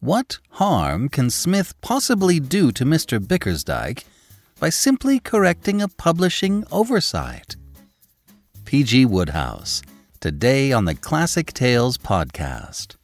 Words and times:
What 0.00 0.38
harm 0.50 1.08
can 1.08 1.30
Psmith 1.30 1.80
possibly 1.80 2.38
do 2.40 2.72
to 2.72 2.84
Mr. 2.84 3.18
Bickersdyke 3.18 4.04
by 4.60 4.68
simply 4.68 5.18
correcting 5.18 5.80
a 5.80 5.88
publishing 5.88 6.64
oversight? 6.70 7.56
P.G. 8.64 9.06
Wodehouse, 9.06 9.82
today 10.20 10.72
on 10.72 10.84
the 10.84 10.94
Classic 10.94 11.52
Tales 11.52 11.96
podcast. 11.96 12.96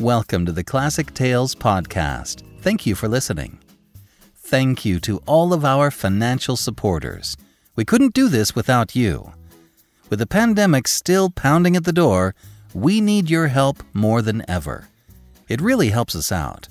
Welcome 0.00 0.46
to 0.46 0.52
the 0.52 0.64
Classic 0.64 1.12
Tales 1.12 1.54
podcast. 1.54 2.42
Thank 2.62 2.86
you 2.86 2.94
for 2.94 3.06
listening. 3.06 3.58
Thank 4.34 4.82
you 4.82 4.98
to 5.00 5.18
all 5.26 5.52
of 5.52 5.62
our 5.62 5.90
financial 5.90 6.56
supporters. 6.56 7.36
We 7.76 7.84
couldn't 7.84 8.14
do 8.14 8.28
this 8.28 8.54
without 8.54 8.96
you. 8.96 9.34
With 10.08 10.20
the 10.20 10.26
pandemic 10.26 10.88
still 10.88 11.28
pounding 11.28 11.76
at 11.76 11.84
the 11.84 11.92
door, 11.92 12.34
we 12.72 13.02
need 13.02 13.28
your 13.28 13.48
help 13.48 13.82
more 13.92 14.22
than 14.22 14.42
ever. 14.48 14.88
It 15.50 15.60
really 15.60 15.90
helps 15.90 16.16
us 16.16 16.32
out. 16.32 16.70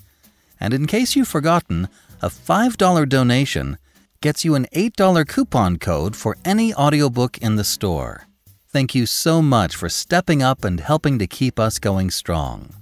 And 0.59 0.73
in 0.73 0.87
case 0.87 1.15
you've 1.15 1.27
forgotten, 1.27 1.87
a 2.23 2.29
$5 2.29 3.07
donation 3.07 3.77
gets 4.21 4.43
you 4.43 4.55
an 4.55 4.65
$8 4.73 5.27
coupon 5.27 5.77
code 5.77 6.15
for 6.15 6.35
any 6.43 6.73
audiobook 6.73 7.37
in 7.37 7.57
the 7.57 7.63
store. 7.63 8.25
Thank 8.69 8.95
you 8.95 9.05
so 9.05 9.43
much 9.43 9.75
for 9.75 9.87
stepping 9.87 10.41
up 10.41 10.63
and 10.63 10.79
helping 10.79 11.19
to 11.19 11.27
keep 11.27 11.59
us 11.59 11.77
going 11.77 12.09
strong 12.09 12.73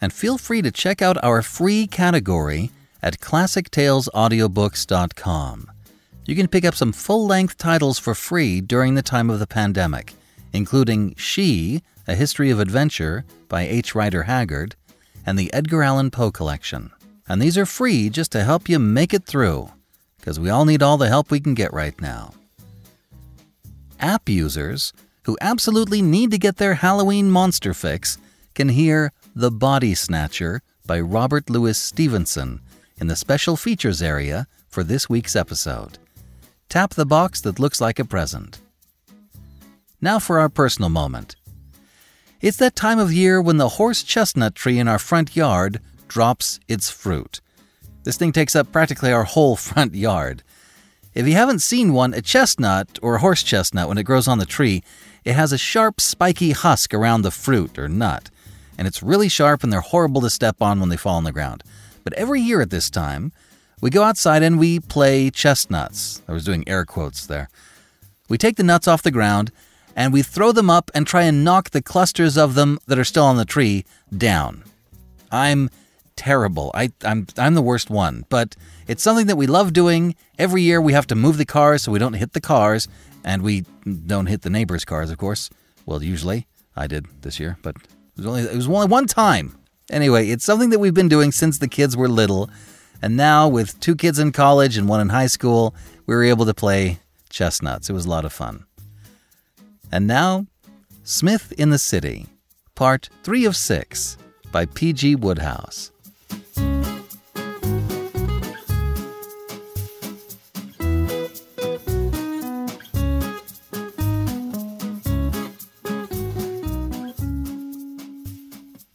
and 0.00 0.12
feel 0.12 0.38
free 0.38 0.62
to 0.62 0.70
check 0.70 1.02
out 1.02 1.22
our 1.22 1.42
free 1.42 1.86
category 1.86 2.70
at 3.02 3.20
classictalesaudiobooks.com. 3.20 5.70
You 6.26 6.36
can 6.36 6.48
pick 6.48 6.64
up 6.64 6.74
some 6.74 6.92
full 6.92 7.26
length 7.26 7.58
titles 7.58 7.98
for 7.98 8.14
free 8.14 8.60
during 8.60 8.94
the 8.94 9.02
time 9.02 9.30
of 9.30 9.38
the 9.38 9.46
pandemic, 9.46 10.12
including 10.52 11.14
She, 11.16 11.82
A 12.06 12.14
History 12.14 12.50
of 12.50 12.60
Adventure 12.60 13.24
by 13.48 13.62
H. 13.62 13.94
Rider 13.94 14.24
Haggard, 14.24 14.76
and 15.26 15.38
the 15.38 15.52
Edgar 15.52 15.82
Allan 15.82 16.10
Poe 16.10 16.30
collection. 16.30 16.90
And 17.28 17.40
these 17.40 17.58
are 17.58 17.66
free 17.66 18.10
just 18.10 18.32
to 18.32 18.44
help 18.44 18.68
you 18.68 18.78
make 18.78 19.14
it 19.14 19.24
through, 19.24 19.70
because 20.18 20.38
we 20.38 20.50
all 20.50 20.64
need 20.64 20.82
all 20.82 20.98
the 20.98 21.08
help 21.08 21.30
we 21.30 21.40
can 21.40 21.54
get 21.54 21.72
right 21.72 21.98
now. 22.00 22.34
App 23.98 24.28
users 24.28 24.92
who 25.24 25.36
absolutely 25.40 26.02
need 26.02 26.30
to 26.30 26.38
get 26.38 26.56
their 26.56 26.74
Halloween 26.74 27.30
monster 27.30 27.74
fix 27.74 28.18
can 28.54 28.68
hear 28.68 29.12
the 29.34 29.50
Body 29.50 29.94
Snatcher 29.94 30.60
by 30.86 30.98
Robert 31.00 31.48
Louis 31.48 31.78
Stevenson 31.78 32.60
in 32.98 33.06
the 33.06 33.14
special 33.14 33.56
features 33.56 34.02
area 34.02 34.46
for 34.68 34.82
this 34.82 35.08
week's 35.08 35.36
episode. 35.36 35.98
Tap 36.68 36.94
the 36.94 37.06
box 37.06 37.40
that 37.42 37.60
looks 37.60 37.80
like 37.80 37.98
a 37.98 38.04
present. 38.04 38.58
Now 40.00 40.18
for 40.18 40.38
our 40.40 40.48
personal 40.48 40.90
moment. 40.90 41.36
It's 42.40 42.56
that 42.56 42.74
time 42.74 42.98
of 42.98 43.12
year 43.12 43.40
when 43.40 43.58
the 43.58 43.70
horse 43.70 44.02
chestnut 44.02 44.54
tree 44.54 44.78
in 44.78 44.88
our 44.88 44.98
front 44.98 45.36
yard 45.36 45.80
drops 46.08 46.58
its 46.66 46.90
fruit. 46.90 47.40
This 48.02 48.16
thing 48.16 48.32
takes 48.32 48.56
up 48.56 48.72
practically 48.72 49.12
our 49.12 49.24
whole 49.24 49.56
front 49.68 49.94
yard. 49.94 50.42
If 51.14 51.26
you 51.26 51.34
haven't 51.34 51.58
seen 51.60 51.92
one, 51.92 52.14
a 52.14 52.22
chestnut 52.22 52.98
or 53.02 53.16
a 53.16 53.20
horse 53.20 53.42
chestnut, 53.42 53.88
when 53.88 53.98
it 53.98 54.04
grows 54.04 54.26
on 54.26 54.38
the 54.38 54.46
tree, 54.46 54.82
it 55.24 55.34
has 55.34 55.52
a 55.52 55.58
sharp, 55.58 56.00
spiky 56.00 56.52
husk 56.52 56.94
around 56.94 57.22
the 57.22 57.30
fruit 57.30 57.78
or 57.78 57.88
nut 57.88 58.30
and 58.80 58.88
it's 58.88 59.02
really 59.02 59.28
sharp 59.28 59.62
and 59.62 59.70
they're 59.70 59.82
horrible 59.82 60.22
to 60.22 60.30
step 60.30 60.62
on 60.62 60.80
when 60.80 60.88
they 60.88 60.96
fall 60.96 61.16
on 61.16 61.24
the 61.24 61.32
ground. 61.32 61.62
But 62.02 62.14
every 62.14 62.40
year 62.40 62.62
at 62.62 62.70
this 62.70 62.88
time, 62.88 63.30
we 63.82 63.90
go 63.90 64.02
outside 64.02 64.42
and 64.42 64.58
we 64.58 64.80
play 64.80 65.28
chestnuts. 65.28 66.22
I 66.26 66.32
was 66.32 66.46
doing 66.46 66.66
air 66.66 66.86
quotes 66.86 67.26
there. 67.26 67.50
We 68.30 68.38
take 68.38 68.56
the 68.56 68.62
nuts 68.62 68.88
off 68.88 69.02
the 69.02 69.10
ground 69.10 69.52
and 69.94 70.14
we 70.14 70.22
throw 70.22 70.50
them 70.50 70.70
up 70.70 70.90
and 70.94 71.06
try 71.06 71.24
and 71.24 71.44
knock 71.44 71.70
the 71.70 71.82
clusters 71.82 72.38
of 72.38 72.54
them 72.54 72.78
that 72.86 72.98
are 72.98 73.04
still 73.04 73.24
on 73.24 73.36
the 73.36 73.44
tree 73.44 73.84
down. 74.16 74.64
I'm 75.30 75.68
terrible. 76.16 76.70
I, 76.72 76.90
I'm, 77.04 77.26
I'm 77.36 77.54
the 77.54 77.60
worst 77.60 77.90
one, 77.90 78.24
but 78.30 78.56
it's 78.88 79.02
something 79.02 79.26
that 79.26 79.36
we 79.36 79.46
love 79.46 79.74
doing. 79.74 80.14
Every 80.38 80.62
year 80.62 80.80
we 80.80 80.94
have 80.94 81.06
to 81.08 81.14
move 81.14 81.36
the 81.36 81.44
cars 81.44 81.82
so 81.82 81.92
we 81.92 81.98
don't 81.98 82.14
hit 82.14 82.32
the 82.32 82.40
cars, 82.40 82.88
and 83.24 83.42
we 83.42 83.66
don't 84.06 84.26
hit 84.26 84.40
the 84.40 84.48
neighbors' 84.48 84.86
cars, 84.86 85.10
of 85.10 85.18
course. 85.18 85.50
Well, 85.84 86.02
usually 86.02 86.46
I 86.74 86.86
did 86.86 87.06
this 87.20 87.38
year, 87.38 87.58
but 87.60 87.76
was 88.20 88.26
only 88.26 88.42
it 88.42 88.54
was 88.54 88.68
only 88.68 88.86
one 88.86 89.06
time. 89.06 89.56
Anyway, 89.90 90.28
it's 90.28 90.44
something 90.44 90.70
that 90.70 90.78
we've 90.78 90.94
been 90.94 91.08
doing 91.08 91.32
since 91.32 91.58
the 91.58 91.68
kids 91.68 91.96
were 91.96 92.08
little, 92.08 92.48
and 93.02 93.16
now 93.16 93.48
with 93.48 93.78
two 93.80 93.96
kids 93.96 94.18
in 94.18 94.30
college 94.30 94.76
and 94.76 94.88
one 94.88 95.00
in 95.00 95.08
high 95.08 95.26
school, 95.26 95.74
we 96.06 96.14
were 96.14 96.22
able 96.22 96.46
to 96.46 96.54
play 96.54 97.00
chestnuts. 97.28 97.90
It 97.90 97.92
was 97.92 98.06
a 98.06 98.10
lot 98.10 98.24
of 98.24 98.32
fun. 98.32 98.66
And 99.90 100.06
now, 100.06 100.46
Psmith 101.02 101.52
in 101.52 101.70
the 101.70 101.78
City, 101.78 102.26
Part 102.76 103.08
3 103.24 103.44
of 103.44 103.56
6 103.56 104.16
by 104.52 104.64
P.G. 104.66 105.16
Wodehouse. 105.16 105.90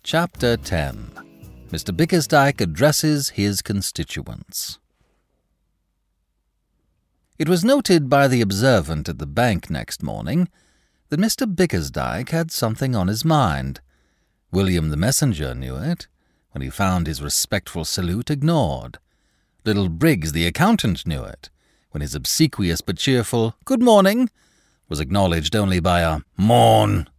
Chapter 0.05 0.55
10 0.55 1.13
Mr. 1.71 1.91
Bickersdyke 1.91 2.61
addresses 2.61 3.29
his 3.29 3.63
constituents. 3.63 4.77
It 7.39 7.49
was 7.49 7.65
noted 7.65 8.07
by 8.07 8.27
the 8.27 8.39
observant 8.39 9.09
at 9.09 9.17
the 9.17 9.25
bank 9.25 9.71
next 9.71 10.03
morning 10.03 10.47
that 11.09 11.19
Mr. 11.19 11.51
Bickersdyke 11.51 12.29
had 12.29 12.51
something 12.51 12.95
on 12.95 13.07
his 13.07 13.25
mind. 13.25 13.81
William 14.51 14.89
the 14.89 14.95
messenger 14.95 15.55
knew 15.55 15.75
it, 15.75 16.07
when 16.51 16.61
he 16.61 16.69
found 16.69 17.07
his 17.07 17.23
respectful 17.23 17.83
salute 17.83 18.29
ignored. 18.29 18.99
Little 19.65 19.89
Briggs 19.89 20.33
the 20.33 20.45
accountant 20.45 21.07
knew 21.07 21.23
it, 21.23 21.49
when 21.89 22.01
his 22.01 22.13
obsequious 22.13 22.81
but 22.81 22.99
cheerful 22.99 23.55
good 23.65 23.81
morning 23.81 24.29
was 24.87 24.99
acknowledged 24.99 25.55
only 25.55 25.79
by 25.79 26.01
a 26.01 26.19
mourn, 26.37 27.09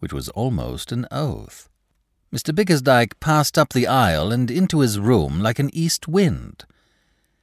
which 0.00 0.12
was 0.12 0.28
almost 0.30 0.90
an 0.90 1.06
oath. 1.12 1.68
Mr. 2.32 2.54
Bickersdyke 2.54 3.20
passed 3.20 3.58
up 3.58 3.72
the 3.72 3.86
aisle 3.86 4.32
and 4.32 4.50
into 4.50 4.80
his 4.80 4.98
room 4.98 5.40
like 5.40 5.58
an 5.58 5.68
east 5.74 6.08
wind. 6.08 6.64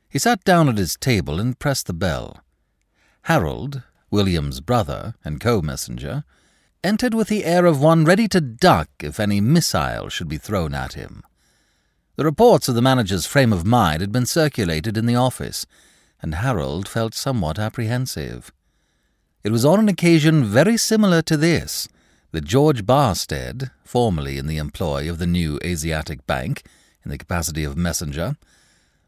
He 0.09 0.17
sat 0.17 0.43
down 0.43 0.67
at 0.67 0.79
his 0.79 0.95
table 0.95 1.39
and 1.39 1.59
pressed 1.59 1.85
the 1.85 1.93
bell. 1.93 2.43
Harold, 3.23 3.83
William's 4.09 4.61
brother 4.61 5.13
and 5.23 5.39
co-messenger, 5.39 6.23
entered 6.83 7.13
with 7.13 7.27
the 7.27 7.45
air 7.45 7.65
of 7.65 7.79
one 7.79 8.03
ready 8.03 8.27
to 8.29 8.41
duck 8.41 8.89
if 9.01 9.19
any 9.19 9.39
missile 9.39 10.09
should 10.09 10.27
be 10.27 10.39
thrown 10.39 10.73
at 10.73 10.93
him. 10.93 11.21
The 12.15 12.25
reports 12.25 12.67
of 12.67 12.73
the 12.73 12.81
manager's 12.81 13.27
frame 13.27 13.53
of 13.53 13.65
mind 13.65 14.01
had 14.01 14.11
been 14.11 14.25
circulated 14.25 14.97
in 14.97 15.05
the 15.05 15.15
office, 15.15 15.67
and 16.21 16.35
Harold 16.35 16.87
felt 16.87 17.13
somewhat 17.13 17.59
apprehensive. 17.59 18.51
It 19.43 19.51
was 19.51 19.63
on 19.63 19.79
an 19.79 19.87
occasion 19.87 20.43
very 20.43 20.77
similar 20.77 21.21
to 21.21 21.37
this 21.37 21.87
that 22.31 22.45
George 22.45 22.85
Barstead, 22.85 23.71
formerly 23.83 24.37
in 24.37 24.47
the 24.47 24.57
employ 24.57 25.09
of 25.09 25.17
the 25.17 25.27
new 25.27 25.59
Asiatic 25.63 26.25
Bank 26.27 26.63
in 27.03 27.11
the 27.11 27.17
capacity 27.17 27.63
of 27.63 27.77
messenger, 27.77 28.37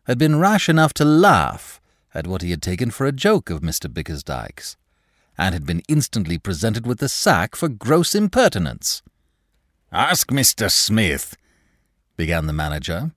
had 0.05 0.17
been 0.17 0.39
rash 0.39 0.67
enough 0.67 0.93
to 0.95 1.05
laugh 1.05 1.79
at 2.13 2.27
what 2.27 2.41
he 2.41 2.51
had 2.51 2.61
taken 2.61 2.91
for 2.91 3.05
a 3.05 3.11
joke 3.11 3.49
of 3.49 3.61
Mr. 3.61 3.91
Bickersdyke's, 3.91 4.75
and 5.37 5.53
had 5.53 5.65
been 5.65 5.81
instantly 5.87 6.37
presented 6.37 6.85
with 6.85 6.99
the 6.99 7.09
sack 7.09 7.55
for 7.55 7.69
gross 7.69 8.15
impertinence. 8.15 9.01
Ask 9.91 10.29
Mr. 10.29 10.71
Psmith, 10.71 11.35
began 12.17 12.47
the 12.47 12.53
manager. 12.53 13.11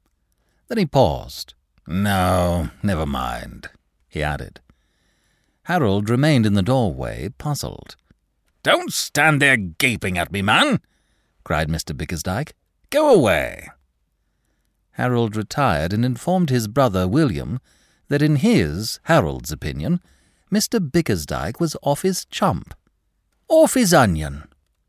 Then 0.68 0.78
he 0.78 0.86
paused. 0.86 1.54
No, 1.86 2.70
never 2.82 3.06
mind, 3.06 3.68
he 4.08 4.22
added. 4.22 4.60
Harold 5.64 6.10
remained 6.10 6.46
in 6.46 6.54
the 6.54 6.62
doorway, 6.62 7.30
puzzled. 7.38 7.96
Don't 8.64 8.92
stand 8.92 9.40
there 9.42 9.58
gaping 9.58 10.16
at 10.18 10.32
me, 10.32 10.40
man, 10.40 10.80
cried 11.44 11.68
Mr. 11.68 11.94
Bickersdyke. 11.94 12.52
Go 12.88 13.14
away. 13.14 13.68
Harold 14.92 15.36
retired 15.36 15.92
and 15.92 16.02
informed 16.02 16.48
his 16.48 16.66
brother 16.66 17.06
William 17.06 17.60
that 18.08 18.22
in 18.22 18.36
his, 18.36 19.00
Harold's 19.04 19.52
opinion, 19.52 20.00
Mr. 20.50 20.80
Bickersdyke 20.80 21.60
was 21.60 21.76
off 21.82 22.02
his 22.02 22.24
chump. 22.24 22.74
Off 23.48 23.74
his 23.74 23.92
onion, 23.92 24.44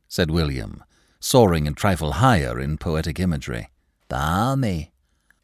said 0.08 0.32
William, 0.32 0.82
soaring 1.20 1.68
a 1.68 1.74
trifle 1.74 2.14
higher 2.14 2.58
in 2.60 2.78
poetic 2.78 3.20
imagery. 3.20 3.68
Balmy, 4.08 4.94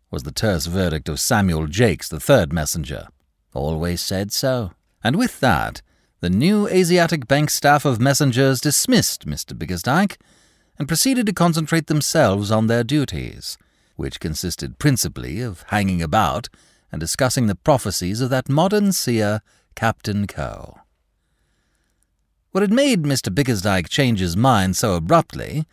was 0.10 0.24
the 0.24 0.32
terse 0.32 0.68
verdict 0.68 1.10
of 1.10 1.20
Samuel 1.20 1.68
Jakes, 1.68 2.08
the 2.08 2.20
third 2.20 2.54
messenger. 2.54 3.08
Always 3.54 4.00
said 4.00 4.32
so. 4.32 4.72
And 5.04 5.18
with 5.18 5.42
that, 5.42 5.82
the 6.22 6.30
new 6.30 6.68
Asiatic 6.68 7.28
Bank 7.28 7.50
staff 7.50 7.84
of 7.84 8.00
messengers 8.00 8.62
dismissed 8.62 9.26
Mr. 9.26 9.58
Bickersdyke 9.58 10.18
and 10.78 10.88
proceeded 10.88 11.26
to 11.26 11.34
concentrate 11.34 11.88
themselves 11.88 12.52
on 12.52 12.68
their 12.68 12.84
duties, 12.84 13.58
which 13.96 14.20
consisted 14.20 14.78
principally 14.78 15.42
of 15.42 15.66
hanging 15.70 16.00
about 16.00 16.48
and 16.92 17.00
discussing 17.00 17.48
the 17.48 17.56
prophecies 17.56 18.22
of 18.22 18.30
that 18.30 18.50
modern 18.50 18.92
seer, 18.92 19.42
Captain 19.74 20.28
Coe. 20.28 20.78
What 22.52 22.62
had 22.62 22.72
made 22.72 23.02
Mr. 23.02 23.34
Bickersdyke 23.34 23.90
change 23.90 24.20
his 24.20 24.38
mind 24.38 24.78
so 24.78 24.94
abruptly 24.94 25.66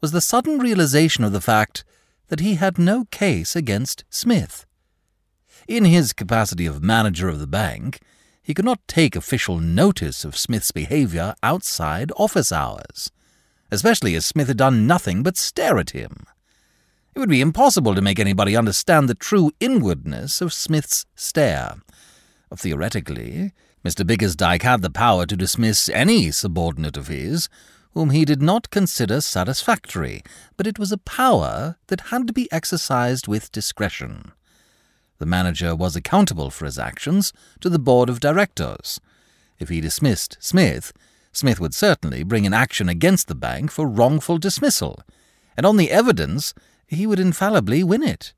was 0.00 0.12
the 0.12 0.20
sudden 0.20 0.60
realization 0.60 1.24
of 1.24 1.32
the 1.32 1.40
fact 1.40 1.84
that 2.28 2.38
he 2.38 2.54
had 2.54 2.78
no 2.78 3.06
case 3.06 3.56
against 3.56 4.04
Psmith. 4.10 4.64
In 5.66 5.84
his 5.84 6.12
capacity 6.12 6.66
of 6.66 6.84
manager 6.84 7.28
of 7.28 7.40
the 7.40 7.48
bank, 7.48 7.98
he 8.48 8.54
could 8.54 8.64
not 8.64 8.80
take 8.88 9.14
official 9.14 9.58
notice 9.58 10.24
of 10.24 10.34
Psmith's 10.34 10.70
behavior 10.70 11.34
outside 11.42 12.10
office 12.16 12.50
hours, 12.50 13.12
especially 13.70 14.14
as 14.14 14.24
Psmith 14.24 14.48
had 14.48 14.56
done 14.56 14.86
nothing 14.86 15.22
but 15.22 15.36
stare 15.36 15.76
at 15.76 15.90
him. 15.90 16.24
It 17.14 17.18
would 17.18 17.28
be 17.28 17.42
impossible 17.42 17.94
to 17.94 18.00
make 18.00 18.18
anybody 18.18 18.56
understand 18.56 19.06
the 19.06 19.14
true 19.14 19.50
inwardness 19.60 20.40
of 20.40 20.54
Psmith's 20.54 21.04
stare. 21.14 21.74
Theoretically, 22.56 23.52
Mr. 23.84 24.02
Bickersdyke 24.06 24.62
had 24.62 24.80
the 24.80 24.88
power 24.88 25.26
to 25.26 25.36
dismiss 25.36 25.90
any 25.90 26.30
subordinate 26.30 26.96
of 26.96 27.08
his 27.08 27.50
whom 27.92 28.08
he 28.08 28.24
did 28.24 28.40
not 28.40 28.70
consider 28.70 29.20
satisfactory, 29.20 30.22
but 30.56 30.66
it 30.66 30.78
was 30.78 30.90
a 30.90 30.96
power 30.96 31.76
that 31.88 32.00
had 32.08 32.26
to 32.26 32.32
be 32.32 32.50
exercised 32.50 33.28
with 33.28 33.52
discretion. 33.52 34.32
The 35.18 35.26
manager 35.26 35.74
was 35.74 35.96
accountable 35.96 36.50
for 36.50 36.64
his 36.64 36.78
actions 36.78 37.32
to 37.60 37.68
the 37.68 37.78
board 37.78 38.08
of 38.08 38.20
directors. 38.20 39.00
If 39.58 39.68
he 39.68 39.80
dismissed 39.80 40.36
Psmith, 40.40 40.92
Psmith 41.32 41.60
would 41.60 41.74
certainly 41.74 42.22
bring 42.22 42.46
an 42.46 42.54
action 42.54 42.88
against 42.88 43.28
the 43.28 43.34
bank 43.34 43.70
for 43.70 43.86
wrongful 43.86 44.38
dismissal, 44.38 45.02
and 45.56 45.66
on 45.66 45.76
the 45.76 45.90
evidence 45.90 46.54
he 46.86 47.06
would 47.06 47.20
infallibly 47.20 47.82
win 47.82 48.02
it. 48.02 48.32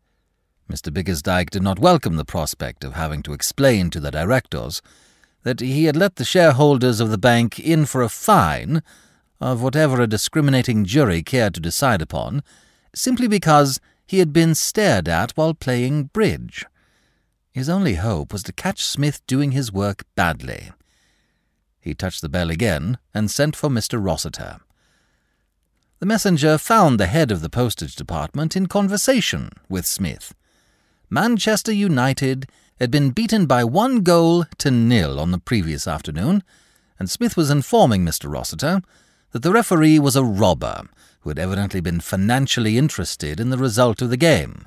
Mr. 0.70 0.92
Bickersdyke 0.92 1.50
did 1.50 1.62
not 1.62 1.78
welcome 1.78 2.16
the 2.16 2.24
prospect 2.24 2.84
of 2.84 2.94
having 2.94 3.22
to 3.22 3.32
explain 3.32 3.90
to 3.90 4.00
the 4.00 4.10
directors 4.10 4.80
that 5.42 5.60
he 5.60 5.84
had 5.84 5.96
let 5.96 6.16
the 6.16 6.24
shareholders 6.24 7.00
of 7.00 7.10
the 7.10 7.18
bank 7.18 7.58
in 7.58 7.86
for 7.86 8.02
a 8.02 8.08
fine 8.08 8.82
of 9.40 9.62
whatever 9.62 10.00
a 10.00 10.06
discriminating 10.06 10.84
jury 10.84 11.22
cared 11.22 11.54
to 11.54 11.60
decide 11.60 12.02
upon, 12.02 12.42
simply 12.94 13.26
because 13.26 13.80
he 14.06 14.18
had 14.18 14.32
been 14.32 14.54
stared 14.54 15.08
at 15.08 15.32
while 15.32 15.54
playing 15.54 16.04
bridge. 16.04 16.66
His 17.52 17.68
only 17.68 17.94
hope 17.94 18.32
was 18.32 18.42
to 18.44 18.52
catch 18.52 18.84
Psmith 18.84 19.26
doing 19.26 19.52
his 19.52 19.72
work 19.72 20.04
badly. 20.14 20.70
He 21.80 21.94
touched 21.94 22.22
the 22.22 22.28
bell 22.28 22.50
again 22.50 22.98
and 23.12 23.30
sent 23.30 23.56
for 23.56 23.68
Mr. 23.68 24.02
Rossiter. 24.02 24.60
The 25.98 26.06
messenger 26.06 26.58
found 26.58 26.98
the 26.98 27.06
head 27.06 27.30
of 27.30 27.42
the 27.42 27.50
postage 27.50 27.96
department 27.96 28.56
in 28.56 28.66
conversation 28.66 29.50
with 29.68 29.84
Psmith. 29.84 30.34
Manchester 31.10 31.72
United 31.72 32.48
had 32.78 32.90
been 32.90 33.10
beaten 33.10 33.46
by 33.46 33.64
one 33.64 34.02
goal 34.02 34.44
to 34.58 34.70
nil 34.70 35.18
on 35.18 35.32
the 35.32 35.38
previous 35.38 35.88
afternoon, 35.88 36.42
and 36.98 37.10
Psmith 37.10 37.36
was 37.36 37.50
informing 37.50 38.04
Mr. 38.04 38.32
Rossiter 38.32 38.80
that 39.32 39.42
the 39.42 39.52
referee 39.52 39.98
was 39.98 40.16
a 40.16 40.24
robber 40.24 40.84
who 41.20 41.30
had 41.30 41.38
evidently 41.38 41.80
been 41.80 42.00
financially 42.00 42.78
interested 42.78 43.40
in 43.40 43.50
the 43.50 43.58
result 43.58 44.00
of 44.00 44.08
the 44.08 44.16
game. 44.16 44.66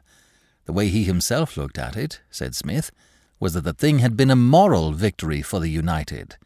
The 0.65 0.73
way 0.73 0.87
he 0.87 1.03
himself 1.03 1.57
looked 1.57 1.77
at 1.77 1.95
it, 1.95 2.21
said 2.29 2.55
Psmith, 2.55 2.91
was 3.39 3.53
that 3.53 3.65
the 3.65 3.73
thing 3.73 3.99
had 3.99 4.15
been 4.15 4.31
a 4.31 4.35
moral 4.35 4.93
victory 4.93 5.41
for 5.41 5.59
the 5.59 5.69
United. 5.69 6.37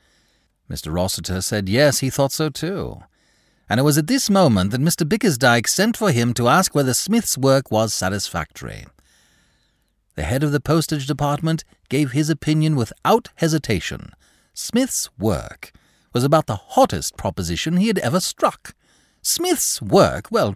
Mr. 0.69 0.93
Rossiter 0.93 1.41
said 1.41 1.69
yes, 1.69 1.99
he 1.99 2.09
thought 2.09 2.31
so 2.31 2.49
too. 2.49 3.01
And 3.69 3.79
it 3.79 3.83
was 3.83 3.97
at 3.97 4.07
this 4.07 4.29
moment 4.29 4.71
that 4.71 4.81
Mr. 4.81 5.07
Bickersdyke 5.07 5.67
sent 5.67 5.97
for 5.97 6.11
him 6.11 6.33
to 6.33 6.47
ask 6.47 6.73
whether 6.73 6.93
Psmith's 6.93 7.37
work 7.37 7.69
was 7.69 7.93
satisfactory. 7.93 8.85
The 10.15 10.23
head 10.23 10.41
of 10.41 10.51
the 10.51 10.59
postage 10.59 11.05
department 11.05 11.63
gave 11.89 12.11
his 12.11 12.29
opinion 12.29 12.75
without 12.75 13.29
hesitation. 13.35 14.13
Psmith's 14.53 15.09
work 15.19 15.71
was 16.13 16.23
about 16.23 16.47
the 16.47 16.55
hottest 16.55 17.17
proposition 17.17 17.77
he 17.77 17.87
had 17.87 17.99
ever 17.99 18.19
struck. 18.19 18.73
Psmith's 19.21 19.81
work, 19.81 20.31
well, 20.31 20.55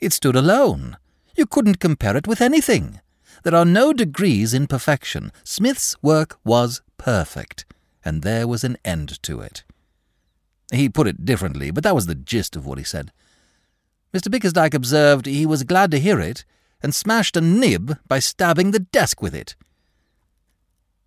it 0.00 0.12
stood 0.12 0.36
alone. 0.36 0.96
You 1.36 1.46
couldn't 1.46 1.80
compare 1.80 2.16
it 2.16 2.26
with 2.26 2.40
anything. 2.40 3.00
There 3.42 3.54
are 3.54 3.64
no 3.64 3.92
degrees 3.92 4.52
in 4.52 4.66
perfection. 4.66 5.32
Psmith's 5.44 5.96
work 6.02 6.38
was 6.44 6.82
perfect, 6.98 7.64
and 8.04 8.22
there 8.22 8.46
was 8.46 8.64
an 8.64 8.76
end 8.84 9.22
to 9.22 9.40
it. 9.40 9.64
He 10.72 10.88
put 10.88 11.06
it 11.06 11.24
differently, 11.24 11.70
but 11.70 11.84
that 11.84 11.94
was 11.94 12.06
the 12.06 12.14
gist 12.14 12.56
of 12.56 12.66
what 12.66 12.78
he 12.78 12.84
said. 12.84 13.12
Mr. 14.12 14.28
Bickersdyke 14.28 14.74
observed 14.74 15.26
he 15.26 15.46
was 15.46 15.62
glad 15.62 15.90
to 15.90 16.00
hear 16.00 16.20
it, 16.20 16.44
and 16.82 16.94
smashed 16.94 17.36
a 17.36 17.40
nib 17.40 17.98
by 18.08 18.18
stabbing 18.18 18.70
the 18.70 18.80
desk 18.80 19.22
with 19.22 19.34
it. 19.34 19.54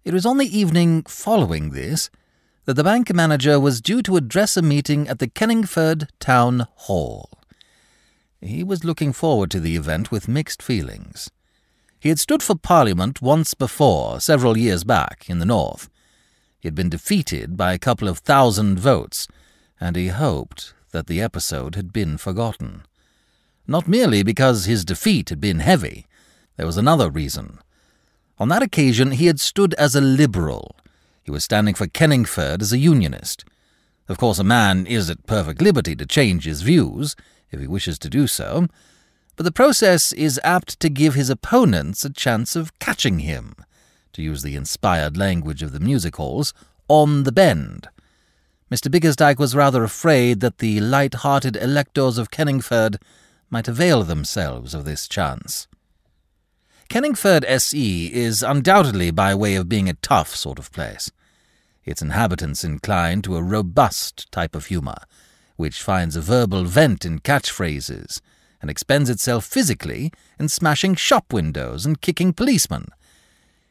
It 0.03 0.13
was 0.13 0.25
on 0.25 0.37
the 0.37 0.57
evening 0.57 1.03
following 1.03 1.69
this 1.69 2.09
that 2.65 2.75
the 2.75 2.83
bank 2.83 3.13
manager 3.13 3.59
was 3.59 3.81
due 3.81 4.01
to 4.03 4.15
address 4.15 4.55
a 4.55 4.61
meeting 4.61 5.07
at 5.07 5.19
the 5.19 5.27
Kenningford 5.27 6.09
Town 6.19 6.67
Hall. 6.75 7.29
He 8.43 8.61
was 8.63 8.83
looking 8.83 9.13
forward 9.13 9.49
to 9.51 9.59
the 9.61 9.77
event 9.77 10.11
with 10.11 10.27
mixed 10.27 10.61
feelings. 10.61 11.31
He 11.97 12.09
had 12.09 12.19
stood 12.19 12.43
for 12.43 12.55
Parliament 12.55 13.21
once 13.21 13.53
before, 13.53 14.19
several 14.19 14.57
years 14.57 14.83
back, 14.83 15.25
in 15.29 15.39
the 15.39 15.45
North. 15.45 15.89
He 16.59 16.67
had 16.67 16.75
been 16.75 16.89
defeated 16.89 17.55
by 17.55 17.71
a 17.71 17.79
couple 17.79 18.09
of 18.09 18.19
thousand 18.19 18.79
votes, 18.79 19.29
and 19.79 19.95
he 19.95 20.09
hoped 20.09 20.73
that 20.91 21.07
the 21.07 21.21
episode 21.21 21.75
had 21.75 21.93
been 21.93 22.17
forgotten. 22.17 22.83
Not 23.65 23.87
merely 23.87 24.23
because 24.23 24.65
his 24.65 24.83
defeat 24.83 25.29
had 25.29 25.39
been 25.39 25.59
heavy, 25.59 26.05
there 26.57 26.65
was 26.65 26.77
another 26.77 27.09
reason. 27.09 27.59
On 28.37 28.49
that 28.49 28.61
occasion 28.61 29.11
he 29.11 29.27
had 29.27 29.39
stood 29.39 29.73
as 29.75 29.95
a 29.95 30.01
Liberal, 30.01 30.75
he 31.23 31.31
was 31.31 31.45
standing 31.45 31.75
for 31.75 31.87
Kenningford 31.87 32.61
as 32.61 32.73
a 32.73 32.77
Unionist. 32.77 33.45
Of 34.09 34.17
course, 34.17 34.37
a 34.37 34.43
man 34.43 34.85
is 34.85 35.09
at 35.09 35.25
perfect 35.25 35.61
liberty 35.61 35.95
to 35.95 36.05
change 36.05 36.43
his 36.43 36.61
views, 36.61 37.15
if 37.53 37.59
he 37.59 37.67
wishes 37.67 37.99
to 37.99 38.09
do 38.09 38.27
so, 38.27 38.67
but 39.35 39.43
the 39.43 39.51
process 39.51 40.11
is 40.13 40.39
apt 40.43 40.79
to 40.79 40.89
give 40.89 41.13
his 41.13 41.29
opponents 41.29 42.03
a 42.03 42.09
chance 42.09 42.55
of 42.55 42.77
catching 42.79 43.19
him, 43.19 43.55
to 44.13 44.21
use 44.21 44.43
the 44.43 44.55
inspired 44.55 45.17
language 45.17 45.63
of 45.63 45.71
the 45.71 45.79
music 45.79 46.17
halls, 46.17 46.53
on 46.87 47.23
the 47.23 47.31
bend. 47.31 47.87
Mr. 48.71 48.89
Bickersdyke 48.89 49.39
was 49.39 49.55
rather 49.55 49.83
afraid 49.83 50.39
that 50.39 50.57
the 50.57 50.79
light-hearted 50.79 51.55
electors 51.55 52.17
of 52.17 52.31
Kenningford 52.31 52.97
might 53.49 53.67
avail 53.67 54.03
themselves 54.03 54.73
of 54.73 54.83
this 54.83 55.07
chance. 55.07 55.67
Kenningford 56.89 57.45
SE 57.45 58.13
is 58.13 58.43
undoubtedly 58.43 59.09
by 59.09 59.33
way 59.33 59.55
of 59.55 59.69
being 59.69 59.89
a 59.89 59.93
tough 59.95 60.35
sort 60.35 60.59
of 60.59 60.71
place. 60.71 61.11
Its 61.85 62.01
inhabitants 62.01 62.63
incline 62.63 63.21
to 63.21 63.35
a 63.35 63.43
robust 63.43 64.31
type 64.31 64.55
of 64.55 64.67
humour, 64.67 64.97
which 65.63 65.81
finds 65.81 66.17
a 66.17 66.21
verbal 66.21 66.65
vent 66.65 67.05
in 67.05 67.19
catchphrases 67.19 68.19
and 68.61 68.69
expends 68.69 69.09
itself 69.09 69.45
physically 69.45 70.11
in 70.37 70.49
smashing 70.49 70.93
shop 70.93 71.31
windows 71.31 71.85
and 71.85 72.01
kicking 72.01 72.33
policemen. 72.33 72.89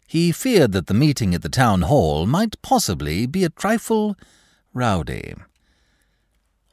He 0.06 0.32
feared 0.32 0.72
that 0.72 0.86
the 0.86 0.94
meeting 0.94 1.34
at 1.34 1.42
the 1.42 1.50
town 1.50 1.82
hall 1.82 2.24
might 2.24 2.56
possibly 2.62 3.26
be 3.26 3.44
a 3.44 3.50
trifle 3.50 4.16
rowdy. 4.72 5.34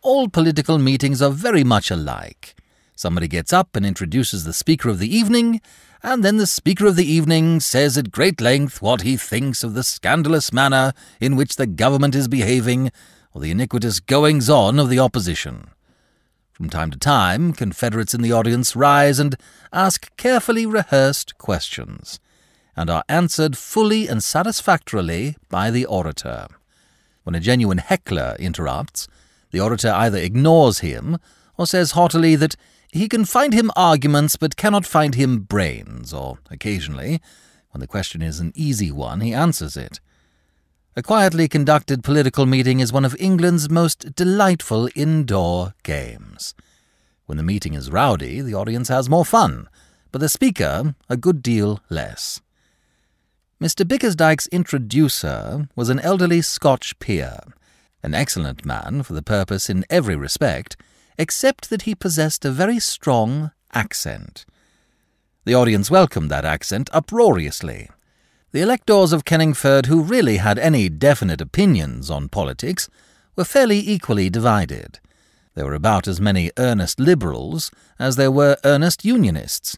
All 0.01 0.29
political 0.29 0.77
meetings 0.77 1.21
are 1.21 1.31
very 1.31 1.65
much 1.65 1.91
alike. 1.91 2.55
Somebody 2.95 3.27
gets 3.27 3.51
up 3.51 3.75
and 3.75 3.85
introduces 3.85 4.45
the 4.45 4.53
speaker 4.53 4.87
of 4.87 4.99
the 4.99 5.13
evening, 5.13 5.59
and 6.01 6.23
then 6.23 6.37
the 6.37 6.47
Speaker 6.47 6.85
of 6.85 6.95
the 6.95 7.11
evening 7.11 7.59
says 7.59 7.97
at 7.97 8.09
great 8.09 8.39
length 8.39 8.81
what 8.81 9.01
he 9.01 9.17
thinks 9.17 9.65
of 9.65 9.73
the 9.73 9.83
scandalous 9.83 10.53
manner 10.53 10.93
in 11.19 11.35
which 11.35 11.57
the 11.57 11.67
government 11.67 12.15
is 12.15 12.29
behaving, 12.29 12.89
or 13.33 13.41
the 13.41 13.51
iniquitous 13.51 13.99
goings 13.99 14.49
on 14.49 14.79
of 14.79 14.89
the 14.89 14.99
opposition. 14.99 15.69
From 16.51 16.69
time 16.69 16.91
to 16.91 16.97
time, 16.97 17.53
Confederates 17.53 18.13
in 18.13 18.21
the 18.21 18.33
audience 18.33 18.75
rise 18.75 19.19
and 19.19 19.37
ask 19.71 20.15
carefully 20.17 20.65
rehearsed 20.65 21.37
questions, 21.37 22.19
and 22.75 22.89
are 22.89 23.03
answered 23.07 23.57
fully 23.57 24.07
and 24.07 24.23
satisfactorily 24.23 25.37
by 25.49 25.71
the 25.71 25.85
orator. 25.85 26.47
When 27.23 27.35
a 27.35 27.39
genuine 27.39 27.77
heckler 27.77 28.35
interrupts, 28.39 29.07
the 29.51 29.59
orator 29.59 29.91
either 29.91 30.17
ignores 30.17 30.79
him 30.79 31.17
or 31.57 31.65
says 31.65 31.91
haughtily 31.91 32.35
that 32.35 32.55
He 32.91 33.07
can 33.07 33.23
find 33.23 33.53
him 33.53 33.71
arguments, 33.75 34.35
but 34.35 34.55
cannot 34.55 34.85
find 34.85 35.13
him 35.13 35.41
brains, 35.41 36.11
or 36.11 36.39
occasionally, 36.49 37.21
when 37.71 37.81
the 37.81 37.87
question 37.87 38.21
is 38.21 38.39
an 38.39 38.51
easy 38.55 38.91
one, 38.91 39.21
he 39.21 39.33
answers 39.33 39.77
it. 39.77 39.99
A 40.99 41.01
quietly 41.01 41.47
conducted 41.47 42.03
political 42.03 42.45
meeting 42.45 42.81
is 42.81 42.91
one 42.91 43.05
of 43.05 43.15
England's 43.17 43.69
most 43.69 44.15
delightful 44.15 44.89
indoor 44.95 45.73
games. 45.83 46.53
When 47.25 47.37
the 47.37 47.43
meeting 47.51 47.73
is 47.73 47.89
rowdy, 47.89 48.41
the 48.41 48.53
audience 48.53 48.89
has 48.89 49.07
more 49.07 49.23
fun, 49.23 49.69
but 50.11 50.19
the 50.19 50.27
speaker 50.27 50.95
a 51.07 51.15
good 51.15 51.41
deal 51.41 51.79
less. 51.89 52.41
Mr. 53.61 53.87
Bickersdyke's 53.87 54.47
introducer 54.47 55.69
was 55.73 55.87
an 55.87 56.01
elderly 56.01 56.41
Scotch 56.41 56.99
peer, 56.99 57.39
an 58.03 58.13
excellent 58.13 58.65
man 58.65 59.01
for 59.01 59.13
the 59.13 59.23
purpose 59.23 59.69
in 59.69 59.85
every 59.89 60.17
respect, 60.17 60.75
except 61.17 61.69
that 61.69 61.83
he 61.83 61.95
possessed 61.95 62.43
a 62.43 62.51
very 62.51 62.77
strong 62.77 63.51
accent. 63.73 64.45
The 65.45 65.55
audience 65.55 65.89
welcomed 65.89 66.29
that 66.29 66.43
accent 66.43 66.89
uproariously. 66.91 67.89
The 68.51 68.61
electors 68.61 69.13
of 69.13 69.25
Kenningford 69.25 69.85
who 69.85 70.01
really 70.01 70.37
had 70.37 70.57
any 70.57 70.89
definite 70.89 71.39
opinions 71.39 72.09
on 72.09 72.29
politics 72.29 72.89
were 73.35 73.43
fairly 73.43 73.77
equally 73.77 74.27
divided. 74.27 74.99
There 75.53 75.65
were 75.65 75.75
about 75.75 76.07
as 76.07 76.19
many 76.19 76.49
earnest 76.57 76.99
Liberals 76.99 77.69
as 77.99 78.15
there 78.15 78.31
were 78.31 78.57
earnest 78.63 79.05
Unionists. 79.05 79.77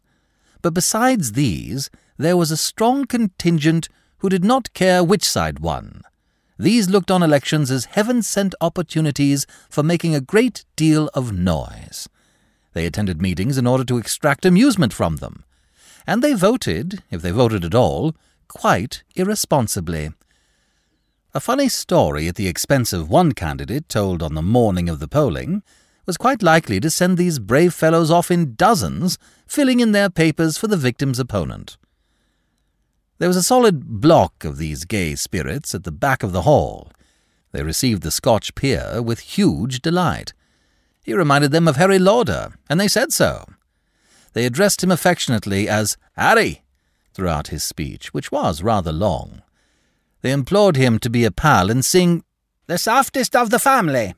But 0.62 0.74
besides 0.74 1.34
these, 1.34 1.90
there 2.18 2.38
was 2.38 2.50
a 2.50 2.56
strong 2.56 3.06
contingent 3.06 3.90
who 4.20 4.30
did 4.30 4.46
not 4.46 4.74
care 4.74 5.04
which 5.04 5.26
side 5.26 5.60
won. 5.60 6.04
These 6.58 6.90
looked 6.90 7.12
on 7.12 7.22
elections 7.22 7.72
as 7.72 7.86
heaven 7.86 8.22
sent 8.22 8.56
opportunities 8.62 9.46
for 9.70 9.84
making 9.84 10.16
a 10.16 10.22
great 10.22 10.64
deal 10.78 11.10
of 11.14 11.34
noise. 11.34 12.08
They 12.72 12.86
attended 12.86 13.22
meetings 13.22 13.58
in 13.58 13.68
order 13.68 13.84
to 13.84 13.98
extract 13.98 14.46
amusement 14.46 14.94
from 14.94 15.18
them. 15.18 15.44
And 16.08 16.24
they 16.24 16.34
voted, 16.34 17.04
if 17.12 17.22
they 17.22 17.32
voted 17.32 17.66
at 17.66 17.76
all, 17.76 18.16
quite 18.52 19.04
irresponsibly. 19.16 20.12
A 21.34 21.40
funny 21.40 21.70
story 21.70 22.28
at 22.28 22.36
the 22.36 22.50
expense 22.50 22.92
of 22.92 23.10
one 23.10 23.32
candidate 23.32 23.88
told 23.88 24.22
on 24.22 24.36
the 24.36 24.42
morning 24.42 24.90
of 24.90 25.00
the 25.00 25.08
polling 25.08 25.64
was 26.06 26.18
quite 26.18 26.44
likely 26.44 26.80
to 26.82 26.90
send 26.90 27.18
these 27.18 27.40
brave 27.40 27.74
fellows 27.74 28.12
off 28.12 28.30
in 28.30 28.56
dozens, 28.56 29.18
filling 29.48 29.80
in 29.80 29.94
their 29.94 30.10
papers 30.10 30.58
for 30.58 30.68
the 30.68 30.76
victim's 30.76 31.18
opponent. 31.18 31.78
There 33.20 33.30
was 33.30 33.38
a 33.38 33.44
solid 33.44 34.02
block 34.02 34.44
of 34.44 34.58
these 34.58 34.84
gay 34.84 35.16
spirits 35.16 35.74
at 35.74 35.86
the 35.86 35.92
back 35.92 36.22
of 36.22 36.34
the 36.34 36.42
hall. 36.42 36.92
They 37.54 37.64
received 37.64 38.04
the 38.04 38.12
Scotch 38.12 38.54
peer 38.54 39.02
with 39.02 39.20
huge 39.20 39.82
delight. 39.82 40.34
He 41.06 41.14
reminded 41.14 41.52
them 41.52 41.70
of 41.70 41.78
Harry 41.78 42.00
Lauder, 42.00 42.52
and 42.70 42.80
they 42.80 42.90
said 42.90 43.14
so. 43.14 43.46
They 44.34 44.46
addressed 44.46 44.84
him 44.84 44.92
affectionately 44.92 45.70
as 45.70 45.98
Harry 46.18 46.64
throughout 47.14 47.48
his 47.48 47.64
speech, 47.64 48.14
which 48.14 48.32
was 48.32 48.64
rather 48.64 48.92
long. 48.92 49.42
They 50.22 50.32
implored 50.32 50.76
him 50.76 51.00
to 51.00 51.10
be 51.10 51.26
a 51.26 51.32
pal 51.32 51.72
and 51.72 51.84
sing 51.84 52.24
The 52.68 52.78
Softest 52.78 53.36
of 53.36 53.50
the 53.50 53.60
Family, 53.60 54.14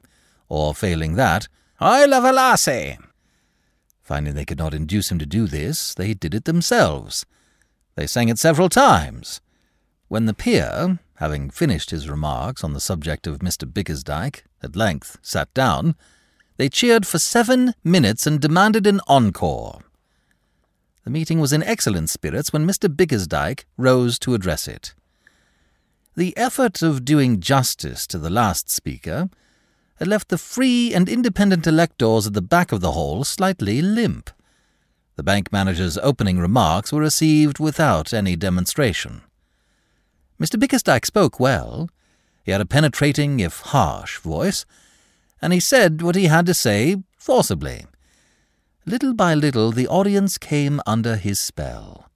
or 0.50 0.76
failing 0.76 1.16
that, 1.16 1.48
I 1.80 2.06
Love 2.06 2.24
a 2.24 2.32
Lassie. 2.32 2.98
Finding 4.02 4.36
they 4.36 4.46
could 4.46 4.58
not 4.58 4.74
induce 4.74 5.10
him 5.12 5.20
to 5.20 5.26
do 5.26 5.48
this, 5.48 5.94
they 5.94 6.14
did 6.14 6.34
it 6.34 6.46
themselves. 6.46 7.26
They 7.96 8.06
sang 8.06 8.30
it 8.30 8.38
several 8.38 8.70
times. 8.70 9.40
When 10.10 10.26
the 10.26 10.34
peer, 10.34 11.00
having 11.16 11.50
finished 11.50 11.92
his 11.92 12.10
remarks 12.10 12.64
on 12.64 12.74
the 12.74 12.82
subject 12.82 13.26
of 13.28 13.40
Mr. 13.40 13.66
Bickersdyke, 13.72 14.44
at 14.62 14.76
length 14.76 15.18
sat 15.22 15.54
down, 15.54 15.96
they 16.58 16.70
cheered 16.70 17.08
for 17.08 17.18
seven 17.18 17.74
minutes 17.84 18.28
and 18.28 18.40
demanded 18.40 18.86
an 18.86 19.00
encore. 19.08 19.82
The 21.04 21.10
meeting 21.10 21.40
was 21.40 21.52
in 21.52 21.64
excellent 21.64 22.10
spirits 22.10 22.54
when 22.54 22.66
Mr. 22.66 22.94
Bickersdyke 22.94 23.66
rose 23.78 24.18
to 24.20 24.34
address 24.34 24.68
it. 24.68 24.94
The 26.16 26.36
effort 26.38 26.82
of 26.82 27.04
doing 27.04 27.40
justice 27.40 28.08
to 28.08 28.18
the 28.18 28.30
last 28.30 28.70
speaker 28.70 29.30
had 29.96 30.08
left 30.08 30.30
the 30.30 30.38
free 30.38 30.94
and 30.94 31.10
independent 31.10 31.68
electors 31.68 32.28
at 32.28 32.34
the 32.34 32.42
back 32.42 32.72
of 32.72 32.82
the 32.82 32.94
hall 32.94 33.24
slightly 33.24 33.82
limp. 33.82 34.30
The 35.16 35.24
bank 35.24 35.52
manager's 35.52 35.98
opening 35.98 36.40
remarks 36.40 36.92
were 36.92 37.02
received 37.02 37.60
without 37.60 38.14
any 38.14 38.36
demonstration. 38.36 39.22
Mr. 40.40 40.60
Bickersdyke 40.60 41.06
spoke 41.06 41.40
well. 41.40 41.90
He 42.44 42.52
had 42.52 42.62
a 42.62 42.66
penetrating, 42.66 43.40
if 43.40 43.60
harsh, 43.60 44.18
voice, 44.18 44.66
and 45.42 45.54
he 45.54 45.60
said 45.60 46.02
what 46.02 46.16
he 46.16 46.26
had 46.26 46.46
to 46.46 46.54
say 46.54 46.98
forcibly. 47.18 47.86
Little 48.86 49.14
by 49.14 49.34
little, 49.34 49.72
the 49.72 49.88
audience 49.88 50.38
came 50.38 50.82
under 50.86 51.16
his 51.16 51.40
spell. 51.40 52.10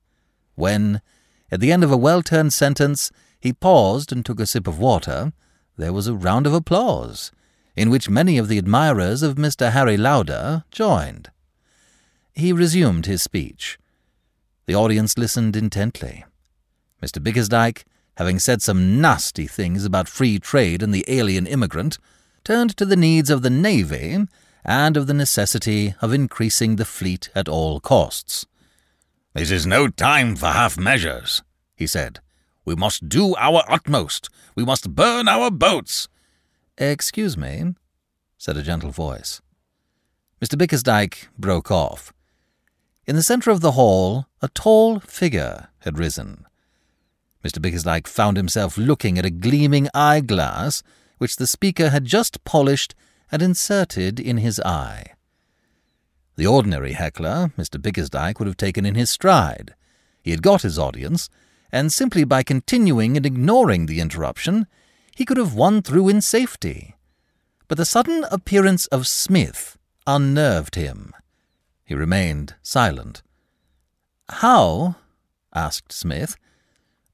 When, 0.56 1.02
at 1.50 1.62
the 1.62 1.72
end 1.72 1.82
of 1.82 1.94
a 1.94 1.98
well 1.98 2.22
turned 2.22 2.52
sentence, 2.52 3.10
he 3.40 3.54
paused 3.54 4.12
and 4.12 4.26
took 4.26 4.42
a 4.42 4.46
sip 4.46 4.68
of 4.68 4.78
water, 4.78 5.32
there 5.78 5.94
was 5.94 6.08
a 6.08 6.14
round 6.14 6.46
of 6.46 6.54
applause, 6.54 7.32
in 7.78 7.90
which 7.90 8.10
many 8.10 8.38
of 8.38 8.50
the 8.50 8.58
admirers 8.58 9.24
of 9.24 9.36
Mr. 9.36 9.72
Harry 9.72 9.96
Lauder 9.96 10.66
joined. 10.70 11.30
He 12.36 12.52
resumed 12.52 13.06
his 13.06 13.22
speech. 13.22 13.80
The 14.66 14.76
audience 14.76 15.18
listened 15.18 15.56
intently. 15.56 16.26
Mr. 17.02 17.24
Bickersdyke, 17.24 17.86
having 18.18 18.40
said 18.40 18.62
some 18.62 19.00
nasty 19.00 19.48
things 19.48 19.86
about 19.86 20.10
free 20.10 20.38
trade 20.38 20.84
and 20.84 20.94
the 20.94 21.06
alien 21.08 21.48
immigrant, 21.48 21.98
turned 22.44 22.76
to 22.76 22.86
the 22.86 22.98
needs 22.98 23.30
of 23.30 23.42
the 23.42 23.50
Navy 23.50 24.28
and 24.68 24.98
of 24.98 25.08
the 25.08 25.14
necessity 25.14 25.96
of 26.02 26.14
increasing 26.14 26.76
the 26.76 26.86
fleet 26.86 27.30
at 27.34 27.48
all 27.48 27.80
costs. 27.80 28.46
This 29.34 29.50
is 29.50 29.66
no 29.66 29.88
time 29.88 30.36
for 30.36 30.48
half 30.48 30.78
measures, 30.78 31.42
he 31.76 31.88
said. 31.88 32.20
We 32.66 32.76
must 32.76 33.08
do 33.08 33.34
our 33.38 33.64
utmost. 33.70 34.30
We 34.56 34.66
must 34.66 34.94
burn 34.94 35.30
our 35.30 35.50
boats. 35.50 36.10
Excuse 36.78 37.38
me, 37.38 37.76
said 38.38 38.58
a 38.58 38.62
gentle 38.62 38.92
voice. 38.92 39.42
Mr. 40.42 40.58
Bickersdyke 40.58 41.30
broke 41.40 41.72
off. 41.72 42.12
In 43.06 43.16
the 43.16 43.24
centre 43.24 43.52
of 43.52 43.62
the 43.62 43.72
hall, 43.72 44.26
a 44.42 44.50
tall 44.50 45.00
figure 45.00 45.70
had 45.80 45.98
risen. 45.98 46.46
Mr. 47.44 47.60
Bickersdyke 47.60 48.08
found 48.08 48.36
himself 48.36 48.78
looking 48.78 49.18
at 49.18 49.26
a 49.26 49.30
gleaming 49.30 49.88
eyeglass 49.94 50.84
which 51.20 51.38
the 51.38 51.48
speaker 51.48 51.90
had 51.90 52.04
just 52.04 52.44
polished 52.44 52.94
and 53.32 53.42
inserted 53.42 54.20
in 54.20 54.38
his 54.38 54.60
eye. 54.62 55.14
The 56.36 56.48
ordinary 56.48 56.94
heckler, 56.94 57.52
Mr. 57.58 57.82
Bickersdyke, 57.82 58.40
would 58.40 58.48
have 58.48 58.58
taken 58.58 58.86
in 58.86 58.96
his 58.96 59.10
stride. 59.10 59.74
He 60.22 60.32
had 60.32 60.44
got 60.44 60.62
his 60.62 60.78
audience, 60.78 61.30
and 61.72 61.92
simply 61.92 62.24
by 62.24 62.44
continuing 62.44 63.18
and 63.18 63.26
ignoring 63.26 63.88
the 63.88 64.00
interruption, 64.00 64.68
he 65.16 65.26
could 65.26 65.38
have 65.38 65.56
won 65.56 65.82
through 65.82 66.10
in 66.10 66.22
safety. 66.22 66.96
But 67.68 67.78
the 67.78 67.86
sudden 67.86 68.24
appearance 68.32 68.86
of 68.88 69.08
Psmith 69.08 69.78
unnerved 70.06 70.76
him. 70.76 71.14
He 71.84 71.96
remained 71.96 72.56
silent. 72.62 73.24
How, 74.30 74.96
asked 75.54 75.92
Psmith, 75.92 76.38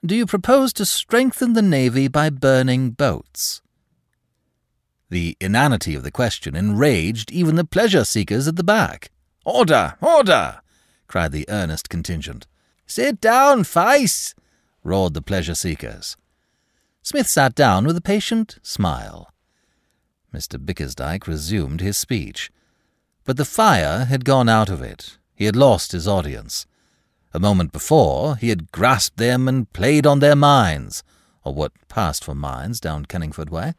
do 0.06 0.16
you 0.16 0.26
propose 0.26 0.74
to 0.74 0.86
strengthen 0.86 1.54
the 1.54 1.62
navy 1.62 2.08
by 2.08 2.30
burning 2.30 2.92
boats? 2.92 3.63
The 5.14 5.38
inanity 5.40 5.94
of 5.94 6.02
the 6.02 6.10
question 6.10 6.56
enraged 6.56 7.32
even 7.32 7.56
the 7.56 7.64
pleasure 7.64 8.04
seekers 8.04 8.48
at 8.48 8.56
the 8.56 8.64
back. 8.64 9.12
Order! 9.46 9.94
Order! 10.02 10.62
cried 11.08 11.32
the 11.32 11.48
earnest 11.50 11.88
contingent. 11.88 12.48
Sit 12.88 13.22
down, 13.22 13.64
Face! 13.64 14.34
roared 14.84 15.14
the 15.14 15.22
pleasure 15.22 15.54
seekers. 15.54 16.18
Psmith 17.04 17.28
sat 17.28 17.54
down 17.54 17.86
with 17.86 17.96
a 17.96 18.02
patient 18.02 18.58
smile. 18.64 19.32
Mr. 20.34 20.58
Bickersdyke 20.58 21.28
resumed 21.28 21.82
his 21.82 21.96
speech. 21.96 22.52
But 23.24 23.38
the 23.38 23.46
fire 23.46 24.06
had 24.06 24.26
gone 24.26 24.50
out 24.50 24.70
of 24.70 24.82
it. 24.82 25.20
He 25.36 25.46
had 25.46 25.56
lost 25.56 25.92
his 25.92 26.08
audience. 26.08 26.66
A 27.36 27.40
moment 27.40 27.72
before, 27.72 28.36
he 28.38 28.50
had 28.50 28.72
grasped 28.72 29.18
them 29.18 29.48
and 29.48 29.72
played 29.74 30.08
on 30.08 30.22
their 30.22 30.36
minds, 30.36 31.04
or 31.44 31.54
what 31.54 31.72
passed 31.88 32.24
for 32.24 32.34
minds 32.34 32.80
down 32.80 33.06
Kenningford 33.06 33.52
way, 33.52 33.76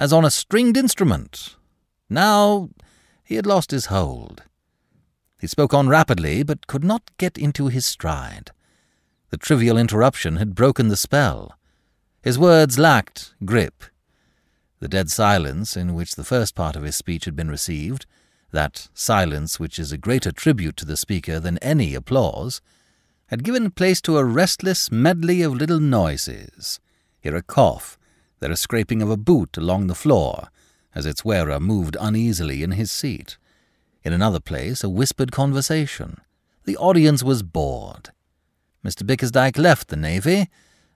as 0.00 0.14
on 0.14 0.24
a 0.24 0.30
stringed 0.30 0.78
instrument. 0.78 1.56
Now 2.08 2.70
he 3.22 3.34
had 3.34 3.44
lost 3.44 3.70
his 3.70 3.86
hold. 3.86 4.42
He 5.38 5.46
spoke 5.46 5.74
on 5.74 5.90
rapidly, 5.90 6.42
but 6.42 6.66
could 6.66 6.82
not 6.82 7.10
get 7.18 7.36
into 7.36 7.68
his 7.68 7.84
stride. 7.84 8.50
The 9.28 9.36
trivial 9.36 9.76
interruption 9.76 10.36
had 10.36 10.54
broken 10.54 10.88
the 10.88 10.96
spell. 10.96 11.54
His 12.22 12.38
words 12.38 12.78
lacked 12.78 13.34
grip. 13.44 13.84
The 14.80 14.88
dead 14.88 15.10
silence 15.10 15.76
in 15.76 15.94
which 15.94 16.14
the 16.14 16.24
first 16.24 16.54
part 16.54 16.76
of 16.76 16.82
his 16.82 16.96
speech 16.96 17.26
had 17.26 17.36
been 17.36 17.50
received 17.50 18.06
that 18.52 18.88
silence 18.94 19.60
which 19.60 19.78
is 19.78 19.92
a 19.92 19.98
greater 19.98 20.32
tribute 20.32 20.78
to 20.78 20.86
the 20.86 20.96
speaker 20.96 21.38
than 21.38 21.58
any 21.58 21.94
applause, 21.94 22.62
had 23.26 23.44
given 23.44 23.70
place 23.70 24.00
to 24.00 24.16
a 24.16 24.24
restless 24.24 24.90
medley 24.90 25.42
of 25.42 25.54
little 25.54 25.78
noises. 25.78 26.80
Here 27.20 27.36
a 27.36 27.42
cough, 27.42 27.98
there 28.40 28.50
a 28.50 28.56
scraping 28.56 29.02
of 29.02 29.10
a 29.10 29.16
boot 29.16 29.56
along 29.56 29.86
the 29.86 29.94
floor, 29.94 30.48
as 30.94 31.06
its 31.06 31.24
wearer 31.24 31.60
moved 31.60 31.96
uneasily 32.00 32.62
in 32.62 32.72
his 32.72 32.90
seat. 32.90 33.38
In 34.02 34.12
another 34.12 34.40
place, 34.40 34.82
a 34.82 34.88
whispered 34.88 35.30
conversation. 35.30 36.18
The 36.64 36.76
audience 36.76 37.22
was 37.22 37.42
bored. 37.42 38.10
Mr. 38.84 39.06
Bickersdyke 39.06 39.58
left 39.58 39.88
the 39.88 39.96
Navy 39.96 40.48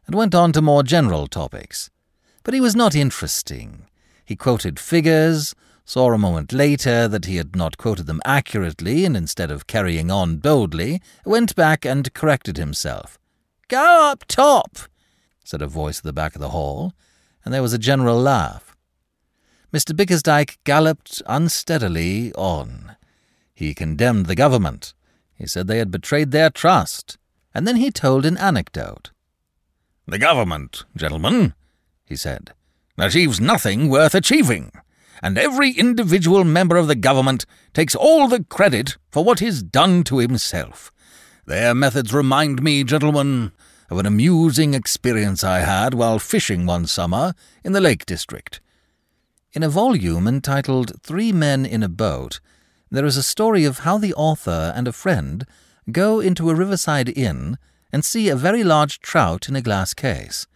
and 0.07 0.15
went 0.15 0.35
on 0.35 0.53
to 0.53 0.63
more 0.63 0.83
general 0.83 1.27
topics. 1.27 1.91
But 2.43 2.55
he 2.55 2.61
was 2.61 2.75
not 2.75 2.95
interesting. 2.95 3.87
He 4.25 4.37
quoted 4.37 4.79
figures, 4.79 5.55
saw 5.85 6.13
a 6.13 6.19
moment 6.19 6.53
later 6.53 7.09
that 7.09 7.27
he 7.27 7.37
had 7.37 7.55
not 7.55 7.77
quoted 7.77 8.07
them 8.07 8.23
accurately, 8.25 9.05
and 9.05 9.17
instead 9.17 9.51
of 9.51 9.67
carrying 9.67 10.11
on 10.11 10.39
boldly, 10.39 11.03
went 11.27 11.55
back 11.55 11.85
and 11.85 12.13
corrected 12.15 12.57
himself. 12.57 13.19
Go 13.69 14.11
up 14.11 14.25
top, 14.27 14.79
said 15.45 15.61
a 15.61 15.67
voice 15.67 15.99
at 15.99 16.05
the 16.05 16.13
back 16.13 16.35
of 16.35 16.41
the 16.41 16.51
hall, 16.51 16.95
and 17.45 17.53
there 17.53 17.63
was 17.63 17.73
a 17.73 17.79
general 17.79 18.19
laugh. 18.19 18.77
Mr. 19.73 19.95
Bickersdyke 19.95 20.59
galloped 20.65 21.23
unsteadily 21.27 22.33
on. 22.35 22.97
He 23.53 23.75
condemned 23.75 24.27
the 24.27 24.37
government. 24.37 24.95
He 25.35 25.47
said 25.47 25.67
they 25.67 25.79
had 25.79 25.91
betrayed 25.91 26.31
their 26.31 26.51
trust, 26.51 27.19
and 27.55 27.67
then 27.67 27.77
he 27.77 27.91
told 27.91 28.25
an 28.25 28.37
anecdote. 28.39 29.11
The 30.07 30.19
government, 30.19 30.85
gentlemen, 30.97 31.55
he 32.05 32.17
said, 32.17 32.53
achieves 32.99 33.41
nothing 33.41 33.89
worth 33.89 34.15
achieving, 34.15 34.71
and 35.23 35.39
every 35.39 35.71
individual 35.71 36.45
member 36.45 36.77
of 36.77 36.87
the 36.87 36.95
government 36.95 37.47
takes 37.73 37.95
all 37.95 38.29
the 38.29 38.45
credit 38.45 38.97
for 39.11 39.25
what 39.25 39.43
is 39.43 39.63
done 39.63 40.05
to 40.05 40.19
himself. 40.19 40.93
Their 41.47 41.75
methods 41.75 42.13
remind 42.15 42.63
me, 42.63 42.85
gentlemen, 42.85 43.53
of 43.95 44.01
an 44.01 44.07
amusing 44.07 44.75
experience 44.75 45.45
I 45.45 45.61
had 45.61 45.95
while 45.95 46.19
fishing 46.19 46.67
one 46.67 46.85
summer 46.87 47.33
in 47.63 47.75
the 47.75 47.81
Lake 47.81 48.05
District. 48.05 48.61
In 49.53 49.63
a 49.63 49.69
volume 49.69 50.27
entitled 50.27 51.01
Three 51.01 51.31
Men 51.31 51.65
in 51.65 51.85
a 51.85 51.89
Boat, 51.89 52.41
there 52.91 53.05
is 53.05 53.17
a 53.17 53.23
story 53.23 53.65
of 53.65 53.81
how 53.81 53.97
the 53.97 54.13
author 54.15 54.73
and 54.75 54.89
a 54.89 54.93
friend 54.93 55.47
go 55.93 56.19
into 56.19 56.51
a 56.51 56.57
riverside 56.57 57.09
inn 57.09 57.57
and 57.93 58.05
see 58.05 58.29
a 58.29 58.35
very 58.35 58.65
large 58.65 58.99
trout 58.99 59.49
in 59.49 59.55
a 59.55 59.63
glass 59.63 59.95
case. 59.95 60.49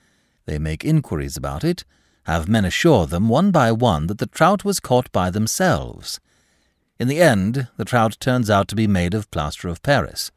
They 0.47 0.59
make 0.59 0.85
inquiries 0.85 1.37
about 1.37 1.62
it, 1.62 1.85
have 2.25 2.49
men 2.49 2.64
assure 2.64 3.07
them 3.07 3.28
one 3.28 3.52
by 3.52 3.71
one 3.71 4.09
that 4.09 4.18
the 4.18 4.26
trout 4.26 4.64
was 4.64 4.80
caught 4.80 5.12
by 5.12 5.30
themselves. 5.30 6.18
In 6.99 7.07
the 7.07 7.21
end, 7.21 7.68
the 7.76 7.85
trout 7.85 8.16
turns 8.18 8.50
out 8.50 8.66
to 8.66 8.75
be 8.75 8.88
made 8.88 9.14
of 9.14 9.30
plaster 9.30 9.68
of 9.68 9.80
Paris. 9.80 10.33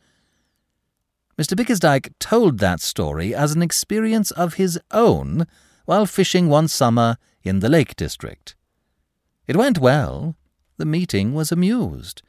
Mr. 1.38 1.55
Bickersdyke 1.55 2.11
told 2.19 2.59
that 2.59 2.81
story 2.81 3.33
as 3.33 3.53
an 3.53 3.61
experience 3.61 4.31
of 4.31 4.55
his 4.55 4.79
own 4.91 5.47
while 5.85 6.05
fishing 6.05 6.50
one 6.50 6.67
summer 6.67 7.17
in 7.43 7.59
the 7.59 7.69
Lake 7.69 7.95
District. 7.95 8.55
It 9.47 9.55
went 9.55 9.79
well. 9.79 10.35
The 10.77 10.85
meeting 10.85 11.33
was 11.33 11.51
amused. 11.51 12.21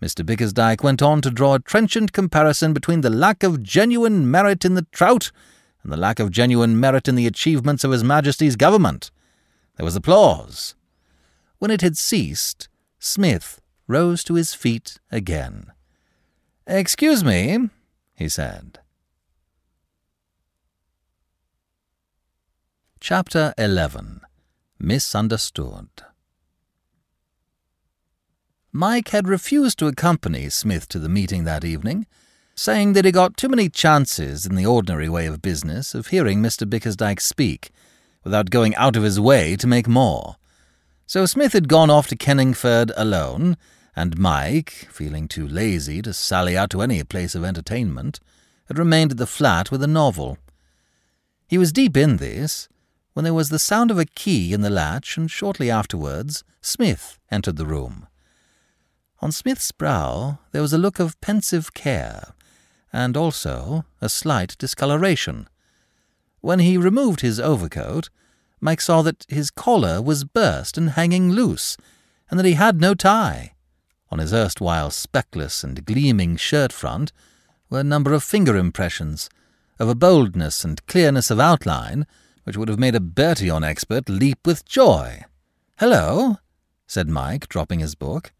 Mr. 0.00 0.24
Bickersdyke 0.24 0.82
went 0.82 1.02
on 1.02 1.20
to 1.22 1.30
draw 1.30 1.54
a 1.54 1.60
trenchant 1.60 2.12
comparison 2.12 2.72
between 2.72 3.00
the 3.00 3.10
lack 3.10 3.42
of 3.42 3.62
genuine 3.62 4.30
merit 4.30 4.64
in 4.64 4.74
the 4.74 4.86
trout 4.92 5.30
and 5.82 5.92
the 5.92 5.96
lack 5.96 6.18
of 6.18 6.30
genuine 6.30 6.78
merit 6.78 7.08
in 7.08 7.14
the 7.14 7.26
achievements 7.26 7.84
of 7.84 7.90
His 7.90 8.04
Majesty's 8.04 8.56
government. 8.56 9.10
There 9.76 9.84
was 9.84 9.96
applause. 9.96 10.74
When 11.58 11.70
it 11.70 11.80
had 11.80 11.96
ceased, 11.96 12.68
Psmith 12.98 13.60
rose 13.86 14.24
to 14.24 14.34
his 14.34 14.54
feet 14.54 14.98
again. 15.10 15.72
Excuse 16.66 17.22
me, 17.22 17.70
he 18.14 18.28
said. 18.28 18.78
Chapter 23.00 23.52
11 23.58 24.22
Misunderstood 24.78 25.88
Mike 28.72 29.10
had 29.10 29.28
refused 29.28 29.78
to 29.78 29.86
accompany 29.86 30.48
Psmith 30.48 30.88
to 30.88 30.98
the 30.98 31.08
meeting 31.08 31.44
that 31.44 31.64
evening, 31.64 32.06
saying 32.56 32.92
that 32.94 33.04
he 33.04 33.12
got 33.12 33.36
too 33.36 33.48
many 33.48 33.68
chances 33.68 34.46
in 34.46 34.56
the 34.56 34.66
ordinary 34.66 35.08
way 35.08 35.26
of 35.26 35.42
business 35.42 35.94
of 35.94 36.08
hearing 36.08 36.42
Mr. 36.42 36.68
Bickersdyke 36.68 37.20
speak, 37.20 37.70
without 38.24 38.50
going 38.50 38.74
out 38.76 38.96
of 38.96 39.02
his 39.02 39.20
way 39.20 39.54
to 39.56 39.66
make 39.66 39.86
more. 39.86 40.36
So 41.06 41.26
Psmith 41.26 41.52
had 41.52 41.68
gone 41.68 41.90
off 41.90 42.08
to 42.08 42.16
Kenningford 42.16 42.90
alone, 42.96 43.56
and 43.96 44.18
Mike, 44.18 44.88
feeling 44.90 45.28
too 45.28 45.46
lazy 45.46 46.02
to 46.02 46.12
sally 46.12 46.56
out 46.56 46.70
to 46.70 46.82
any 46.82 47.02
place 47.04 47.34
of 47.34 47.44
entertainment, 47.44 48.20
had 48.66 48.78
remained 48.78 49.12
at 49.12 49.18
the 49.18 49.26
flat 49.26 49.70
with 49.70 49.82
a 49.82 49.86
novel. 49.86 50.38
He 51.46 51.58
was 51.58 51.72
deep 51.72 51.96
in 51.96 52.16
this 52.16 52.68
when 53.12 53.24
there 53.24 53.34
was 53.34 53.48
the 53.48 53.58
sound 53.58 53.90
of 53.90 53.98
a 53.98 54.04
key 54.04 54.52
in 54.52 54.60
the 54.60 54.70
latch, 54.70 55.16
and 55.16 55.30
shortly 55.30 55.70
afterwards 55.70 56.42
Psmith 56.60 57.18
entered 57.30 57.56
the 57.56 57.66
room. 57.66 58.08
On 59.20 59.30
Psmith's 59.30 59.70
brow 59.72 60.38
there 60.52 60.62
was 60.62 60.72
a 60.72 60.78
look 60.78 60.98
of 60.98 61.20
pensive 61.20 61.72
care, 61.74 62.34
and 62.92 63.16
also 63.16 63.84
a 64.00 64.08
slight 64.08 64.56
discoloration. 64.58 65.48
When 66.40 66.58
he 66.58 66.76
removed 66.76 67.20
his 67.20 67.40
overcoat, 67.40 68.10
Mike 68.60 68.80
saw 68.80 69.02
that 69.02 69.24
his 69.28 69.50
collar 69.50 70.02
was 70.02 70.24
burst 70.24 70.76
and 70.76 70.90
hanging 70.90 71.30
loose, 71.30 71.76
and 72.30 72.38
that 72.38 72.46
he 72.46 72.54
had 72.54 72.80
no 72.80 72.94
tie. 72.94 73.53
On 74.10 74.18
his 74.18 74.32
erstwhile 74.32 74.90
speckless 74.90 75.64
and 75.64 75.84
gleaming 75.84 76.36
shirt 76.36 76.72
front 76.72 77.12
were 77.70 77.80
a 77.80 77.84
number 77.84 78.12
of 78.12 78.22
finger 78.22 78.56
impressions, 78.56 79.28
of 79.78 79.88
a 79.88 79.94
boldness 79.94 80.64
and 80.64 80.84
clearness 80.86 81.30
of 81.30 81.40
outline 81.40 82.06
which 82.44 82.56
would 82.56 82.68
have 82.68 82.78
made 82.78 82.94
a 82.94 83.00
Bertillon 83.00 83.64
expert 83.64 84.08
leap 84.08 84.46
with 84.46 84.64
joy. 84.64 85.24
Hello, 85.78 86.36
said 86.86 87.08
Mike, 87.08 87.48
dropping 87.48 87.80
his 87.80 87.94
book. 87.94 88.32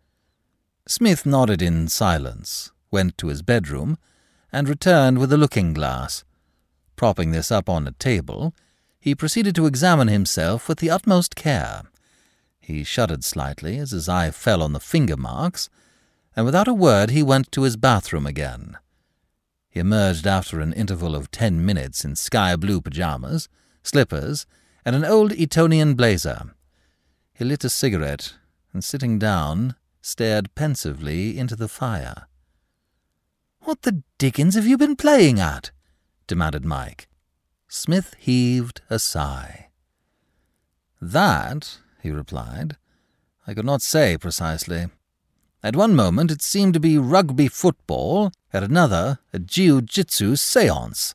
Psmith 0.87 1.25
nodded 1.25 1.63
in 1.63 1.89
silence, 1.89 2.71
went 2.91 3.17
to 3.19 3.29
his 3.29 3.43
bedroom, 3.43 3.99
and 4.53 4.69
returned 4.69 5.19
with 5.19 5.33
a 5.33 5.39
looking 5.39 5.73
glass. 5.73 6.25
Propping 6.95 7.33
this 7.33 7.51
up 7.51 7.69
on 7.69 7.89
a 7.89 7.93
table, 7.93 8.55
he 9.01 9.15
proceeded 9.15 9.55
to 9.57 9.67
examine 9.67 10.09
himself 10.09 10.69
with 10.69 10.79
the 10.79 10.91
utmost 10.91 11.35
care. 11.35 11.83
He 12.65 12.83
shuddered 12.83 13.25
slightly 13.25 13.77
as 13.77 13.91
his 13.91 14.09
eye 14.09 14.31
fell 14.31 14.63
on 14.63 14.73
the 14.73 14.81
finger 14.81 15.19
marks, 15.19 15.69
and 16.35 16.47
without 16.47 16.67
a 16.67 16.73
word 16.73 17.11
he 17.11 17.23
went 17.23 17.53
to 17.53 17.63
his 17.63 17.77
bathroom 17.77 18.25
again. 18.25 18.79
He 19.69 19.81
emerged 19.81 20.27
after 20.27 20.61
an 20.61 20.73
interval 20.73 21.15
of 21.15 21.31
ten 21.31 21.63
minutes 21.63 22.07
in 22.07 22.17
sky 22.17 22.57
blue 22.57 22.81
pyjamas, 22.81 23.51
slippers, 23.83 24.47
and 24.83 24.97
an 24.97 25.05
old 25.05 25.33
Etonian 25.35 25.95
blazer. 25.95 26.55
He 27.35 27.45
lit 27.45 27.65
a 27.65 27.69
cigarette, 27.69 28.33
and 28.73 28.83
sitting 28.83 29.19
down, 29.19 29.75
stared 30.01 30.55
pensively 30.55 31.37
into 31.37 31.57
the 31.57 31.69
fire. 31.69 32.29
What 33.61 33.83
the 33.83 34.03
dickens 34.17 34.55
have 34.55 34.67
you 34.67 34.79
been 34.79 34.97
playing 34.97 35.39
at? 35.39 35.71
demanded 36.27 36.65
Mike. 36.65 37.09
Psmith 37.69 38.15
heaved 38.19 38.81
a 38.89 38.99
sigh. 38.99 39.69
That, 40.99 41.81
he 42.05 42.11
replied, 42.11 42.77
I 43.47 43.55
could 43.55 43.65
not 43.65 43.81
say 43.81 44.19
precisely. 44.19 44.89
At 45.63 45.75
one 45.75 45.97
moment 45.97 46.31
it 46.31 46.43
seemed 46.43 46.75
to 46.75 46.81
be 46.81 46.99
rugby 46.99 47.49
football, 47.49 48.31
at 48.53 48.63
another 48.63 49.21
a 49.33 49.39
jiu-jitsu 49.39 50.37
seance. 50.37 51.15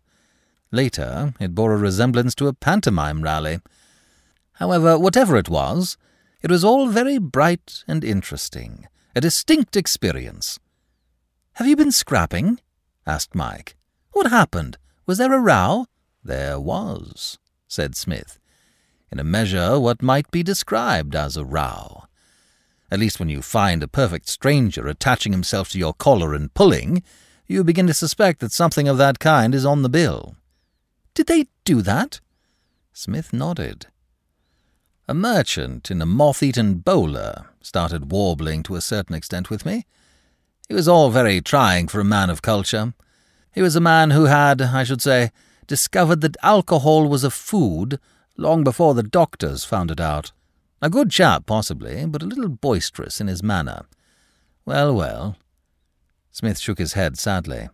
Later 0.72 1.36
it 1.40 1.54
bore 1.54 1.74
a 1.74 1.78
resemblance 1.78 2.34
to 2.36 2.48
a 2.48 2.54
pantomime 2.54 3.22
rally. 3.22 3.60
However, 4.54 4.98
whatever 4.98 5.38
it 5.38 5.48
was, 5.48 5.96
it 6.42 6.50
was 6.50 6.64
all 6.64 6.88
very 6.88 7.20
bright 7.20 7.84
and 7.88 8.04
interesting, 8.04 8.88
a 9.16 9.22
distinct 9.22 9.78
experience. 9.78 10.60
Have 11.54 11.68
you 11.68 11.76
been 11.76 11.92
scrapping? 11.92 12.60
asked 13.06 13.36
Mike. 13.36 13.76
What 14.12 14.32
happened? 14.32 14.80
Was 15.06 15.20
there 15.20 15.34
a 15.34 15.40
row? 15.40 15.86
There 16.24 16.60
was, 16.60 17.38
said 17.68 17.96
Psmith. 17.96 18.39
In 19.12 19.20
a 19.20 19.24
measure, 19.24 19.80
what 19.80 20.02
might 20.02 20.30
be 20.30 20.44
described 20.44 21.16
as 21.16 21.36
a 21.36 21.46
row. 21.46 22.04
At 22.92 23.00
least 23.00 23.20
when 23.20 23.30
you 23.30 23.42
find 23.42 23.82
a 23.82 23.88
perfect 23.88 24.30
stranger 24.30 24.88
attaching 24.88 25.32
himself 25.32 25.70
to 25.70 25.80
your 25.80 25.94
collar 25.94 26.34
and 26.34 26.54
pulling, 26.54 27.04
you 27.48 27.64
begin 27.64 27.88
to 27.88 27.94
suspect 27.94 28.40
that 28.40 28.52
something 28.52 28.88
of 28.88 28.98
that 28.98 29.20
kind 29.20 29.56
is 29.56 29.66
on 29.66 29.82
the 29.82 29.90
bill. 29.90 30.36
Did 31.14 31.28
they 31.28 31.48
do 31.66 31.82
that? 31.82 32.20
Psmith 32.94 33.34
nodded. 33.34 33.88
A 35.08 35.14
merchant 35.14 35.90
in 35.90 36.02
a 36.02 36.06
moth-eaten 36.06 36.76
bowler 36.76 37.48
started 37.62 38.12
warbling 38.12 38.62
to 38.64 38.76
a 38.76 38.82
certain 38.82 39.16
extent 39.16 39.50
with 39.50 39.66
me. 39.66 39.86
He 40.68 40.76
was 40.76 40.88
all 40.88 41.10
very 41.10 41.42
trying 41.42 41.88
for 41.88 42.00
a 42.00 42.06
man 42.06 42.30
of 42.30 42.44
culture. 42.44 42.94
He 43.52 43.64
was 43.64 43.76
a 43.76 43.82
man 43.82 44.12
who 44.12 44.26
had, 44.26 44.62
I 44.62 44.84
should 44.84 45.02
say, 45.02 45.32
discovered 45.66 46.22
that 46.22 46.38
alcohol 46.44 47.08
was 47.08 47.24
a 47.24 47.32
food 47.32 48.00
long 48.40 48.64
before 48.64 48.94
the 48.94 49.04
doctors 49.04 49.66
found 49.66 49.92
it 49.92 50.00
out. 50.00 50.32
A 50.82 50.90
good 50.90 51.12
chap, 51.12 51.46
possibly, 51.46 52.06
but 52.06 52.24
a 52.24 52.26
little 52.26 52.50
boisterous 52.50 53.20
in 53.20 53.28
his 53.28 53.44
manner. 53.44 53.86
Well, 54.66 54.96
well. 54.96 55.36
Psmith 56.32 56.60
shook 56.60 56.78
his 56.78 56.94
head 56.94 57.18
sadly. 57.18 57.70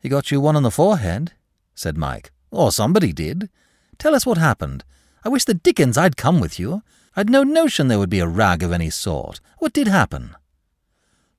He 0.00 0.08
got 0.08 0.30
you 0.30 0.40
one 0.40 0.56
on 0.56 0.62
the 0.62 0.70
forehead, 0.70 1.32
said 1.74 1.96
Mike. 1.96 2.32
Or 2.50 2.72
somebody 2.72 3.12
did. 3.12 3.48
Tell 3.98 4.14
us 4.14 4.26
what 4.26 4.38
happened. 4.38 4.84
I 5.24 5.28
wish 5.28 5.44
the 5.44 5.54
dickens 5.54 5.96
I'd 5.96 6.16
come 6.16 6.40
with 6.40 6.58
you. 6.58 6.82
I'd 7.14 7.30
no 7.30 7.42
notion 7.42 7.88
there 7.88 7.98
would 7.98 8.10
be 8.10 8.20
a 8.20 8.28
rag 8.28 8.62
of 8.62 8.72
any 8.72 8.90
sort. 8.90 9.40
What 9.58 9.72
did 9.72 9.88
happen? 9.88 10.36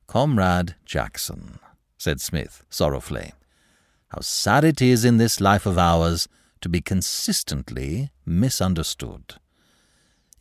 Comrade 0.08 0.76
Jackson, 0.86 1.60
said 1.98 2.22
Psmith 2.22 2.64
sorrowfully. 2.70 3.34
How 4.10 4.22
sad 4.22 4.64
it 4.64 4.82
is 4.82 5.04
in 5.04 5.18
this 5.18 5.42
life 5.42 5.66
of 5.66 5.78
ours 5.78 6.28
to 6.62 6.70
be 6.70 6.82
consistently 6.82 8.12
misunderstood. 8.26 9.36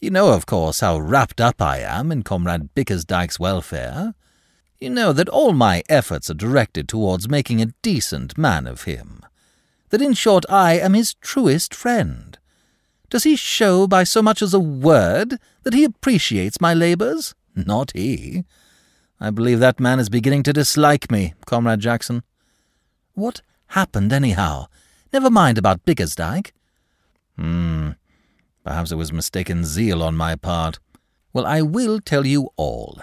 You 0.00 0.10
know, 0.10 0.32
of 0.32 0.46
course, 0.46 0.80
how 0.80 0.98
wrapped 0.98 1.40
up 1.40 1.62
I 1.62 1.78
am 1.78 2.12
in 2.12 2.22
Comrade 2.22 2.74
Bickersdyke's 2.74 3.40
welfare. 3.40 4.14
You 4.78 4.90
know 4.90 5.12
that 5.12 5.28
all 5.28 5.52
my 5.52 5.82
efforts 5.88 6.28
are 6.28 6.34
directed 6.34 6.88
towards 6.88 7.28
making 7.28 7.62
a 7.62 7.72
decent 7.82 8.36
man 8.36 8.66
of 8.66 8.82
him. 8.82 9.22
That, 9.88 10.02
in 10.02 10.12
short, 10.12 10.44
I 10.50 10.74
am 10.74 10.94
his 10.94 11.14
truest 11.14 11.74
friend. 11.74 12.38
Does 13.08 13.24
he 13.24 13.36
show 13.36 13.86
by 13.86 14.04
so 14.04 14.20
much 14.20 14.42
as 14.42 14.52
a 14.52 14.60
word 14.60 15.38
that 15.62 15.74
he 15.74 15.84
appreciates 15.84 16.60
my 16.60 16.74
labours? 16.74 17.34
Not 17.54 17.92
he. 17.94 18.44
I 19.18 19.30
believe 19.30 19.60
that 19.60 19.80
man 19.80 19.98
is 19.98 20.10
beginning 20.10 20.42
to 20.42 20.52
dislike 20.52 21.10
me, 21.10 21.34
Comrade 21.46 21.80
Jackson. 21.80 22.22
What 23.14 23.40
happened, 23.68 24.12
anyhow? 24.12 24.66
Never 25.12 25.30
mind 25.30 25.58
about 25.58 25.84
Bickersdyke. 25.84 26.52
Hmm. 27.36 27.90
Perhaps 28.64 28.90
it 28.90 28.96
was 28.96 29.12
mistaken 29.12 29.64
zeal 29.64 30.02
on 30.02 30.16
my 30.16 30.34
part. 30.36 30.78
Well, 31.32 31.46
I 31.46 31.62
will 31.62 32.00
tell 32.00 32.26
you 32.26 32.50
all. 32.56 33.00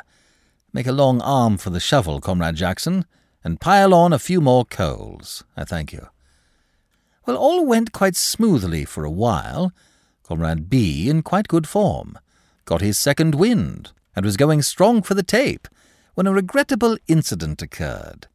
Make 0.73 0.87
a 0.87 0.91
long 0.91 1.21
arm 1.21 1.57
for 1.57 1.69
the 1.69 1.79
shovel, 1.79 2.19
Comrade 2.19 2.55
Jackson, 2.55 3.05
and 3.43 3.61
pile 3.61 3.93
on 3.93 4.11
a 4.11 4.19
few 4.19 4.41
more 4.41 4.65
coals. 4.65 5.43
I 5.55 5.63
thank 5.63 5.93
you. 5.93 6.07
Well, 7.25 7.37
all 7.37 7.65
went 7.65 7.93
quite 7.93 8.15
smoothly 8.15 8.83
for 8.83 9.05
a 9.05 9.11
while. 9.11 9.71
Comrade 10.23 10.69
B 10.69 11.09
in 11.09 11.21
quite 11.21 11.47
good 11.47 11.67
form, 11.67 12.17
got 12.65 12.81
his 12.81 12.97
second 12.97 13.35
wind, 13.35 13.91
and 14.15 14.25
was 14.25 14.37
going 14.37 14.61
strong 14.61 15.01
for 15.01 15.13
the 15.13 15.23
tape, 15.23 15.67
when 16.15 16.27
a 16.27 16.33
regrettable 16.33 16.97
incident 17.07 17.61
occurred. 17.61 18.27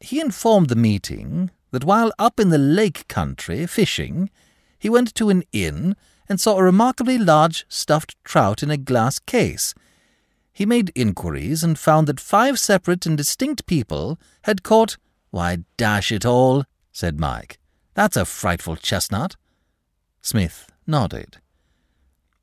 He 0.00 0.20
informed 0.20 0.68
the 0.68 0.76
meeting 0.76 1.50
that 1.70 1.84
while 1.84 2.12
up 2.18 2.38
in 2.38 2.50
the 2.50 2.58
lake 2.58 3.06
country 3.08 3.66
fishing, 3.66 4.30
he 4.78 4.88
went 4.88 5.14
to 5.14 5.30
an 5.30 5.42
inn 5.52 5.96
and 6.28 6.40
saw 6.40 6.58
a 6.58 6.64
remarkably 6.64 7.18
large 7.18 7.64
stuffed 7.68 8.16
trout 8.24 8.62
in 8.62 8.70
a 8.70 8.76
glass 8.76 9.18
case. 9.18 9.74
He 10.52 10.66
made 10.66 10.92
inquiries 10.94 11.62
and 11.62 11.78
found 11.78 12.06
that 12.06 12.20
five 12.20 12.58
separate 12.58 13.06
and 13.06 13.16
distinct 13.16 13.66
people 13.66 14.18
had 14.42 14.62
caught. 14.62 14.96
Why, 15.30 15.58
dash 15.76 16.10
it 16.10 16.24
all, 16.24 16.64
said 16.92 17.20
Mike. 17.20 17.58
That's 17.94 18.16
a 18.16 18.24
frightful 18.24 18.76
chestnut. 18.76 19.36
Psmith 20.22 20.70
nodded. 20.86 21.38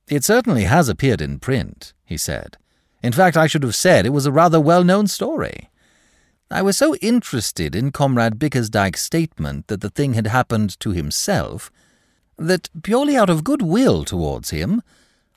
It 0.08 0.24
certainly 0.24 0.66
has 0.66 0.90
appeared 0.90 1.22
in 1.22 1.40
print, 1.40 1.94
he 2.06 2.18
said. 2.18 2.58
In 3.02 3.14
fact, 3.14 3.36
I 3.36 3.48
should 3.48 3.64
have 3.64 3.76
said 3.76 4.06
it 4.06 4.10
was 4.10 4.26
a 4.26 4.32
rather 4.32 4.60
well 4.60 4.84
known 4.84 5.08
story. 5.08 5.70
I 6.52 6.62
was 6.62 6.78
so 6.78 6.96
interested 6.96 7.76
in 7.76 7.92
Comrade 7.92 8.38
Bickersdyke's 8.38 9.02
statement 9.02 9.68
that 9.68 9.82
the 9.82 9.90
thing 9.90 10.14
had 10.14 10.28
happened 10.28 10.80
to 10.82 10.92
himself 10.92 11.72
that, 12.38 12.70
purely 12.84 13.16
out 13.16 13.30
of 13.30 13.44
goodwill 13.44 14.04
towards 14.06 14.52
him, 14.52 14.82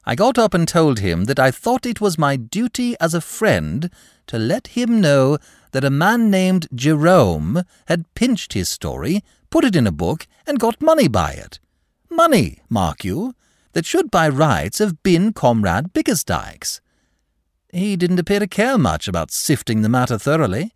I 0.04 0.14
got 0.14 0.38
up 0.38 0.54
and 0.54 0.68
told 0.68 1.00
him 1.00 1.24
that 1.24 1.40
I 1.40 1.50
thought 1.50 1.84
it 1.84 2.00
was 2.00 2.18
my 2.18 2.36
duty 2.36 2.94
as 3.00 3.12
a 3.12 3.20
friend 3.20 3.90
to 4.28 4.38
let 4.38 4.68
him 4.68 5.00
know 5.00 5.38
that 5.72 5.84
a 5.84 5.90
man 5.90 6.30
named 6.30 6.68
Jerome 6.74 7.62
had 7.86 8.12
pinched 8.14 8.52
his 8.52 8.68
story, 8.68 9.22
put 9.50 9.64
it 9.64 9.74
in 9.74 9.86
a 9.86 9.92
book, 9.92 10.26
and 10.46 10.60
got 10.60 10.80
money 10.80 11.08
by 11.08 11.32
it. 11.32 11.58
Money, 12.08 12.62
mark 12.68 13.04
you, 13.04 13.34
that 13.72 13.84
should 13.84 14.10
by 14.10 14.28
rights 14.28 14.78
have 14.78 15.02
been 15.02 15.32
Comrade 15.32 15.92
Bickersdyke's. 15.92 16.80
He 17.72 17.96
didn't 17.96 18.20
appear 18.20 18.38
to 18.38 18.46
care 18.46 18.78
much 18.78 19.08
about 19.08 19.32
sifting 19.32 19.82
the 19.82 19.88
matter 19.88 20.18
thoroughly. 20.18 20.72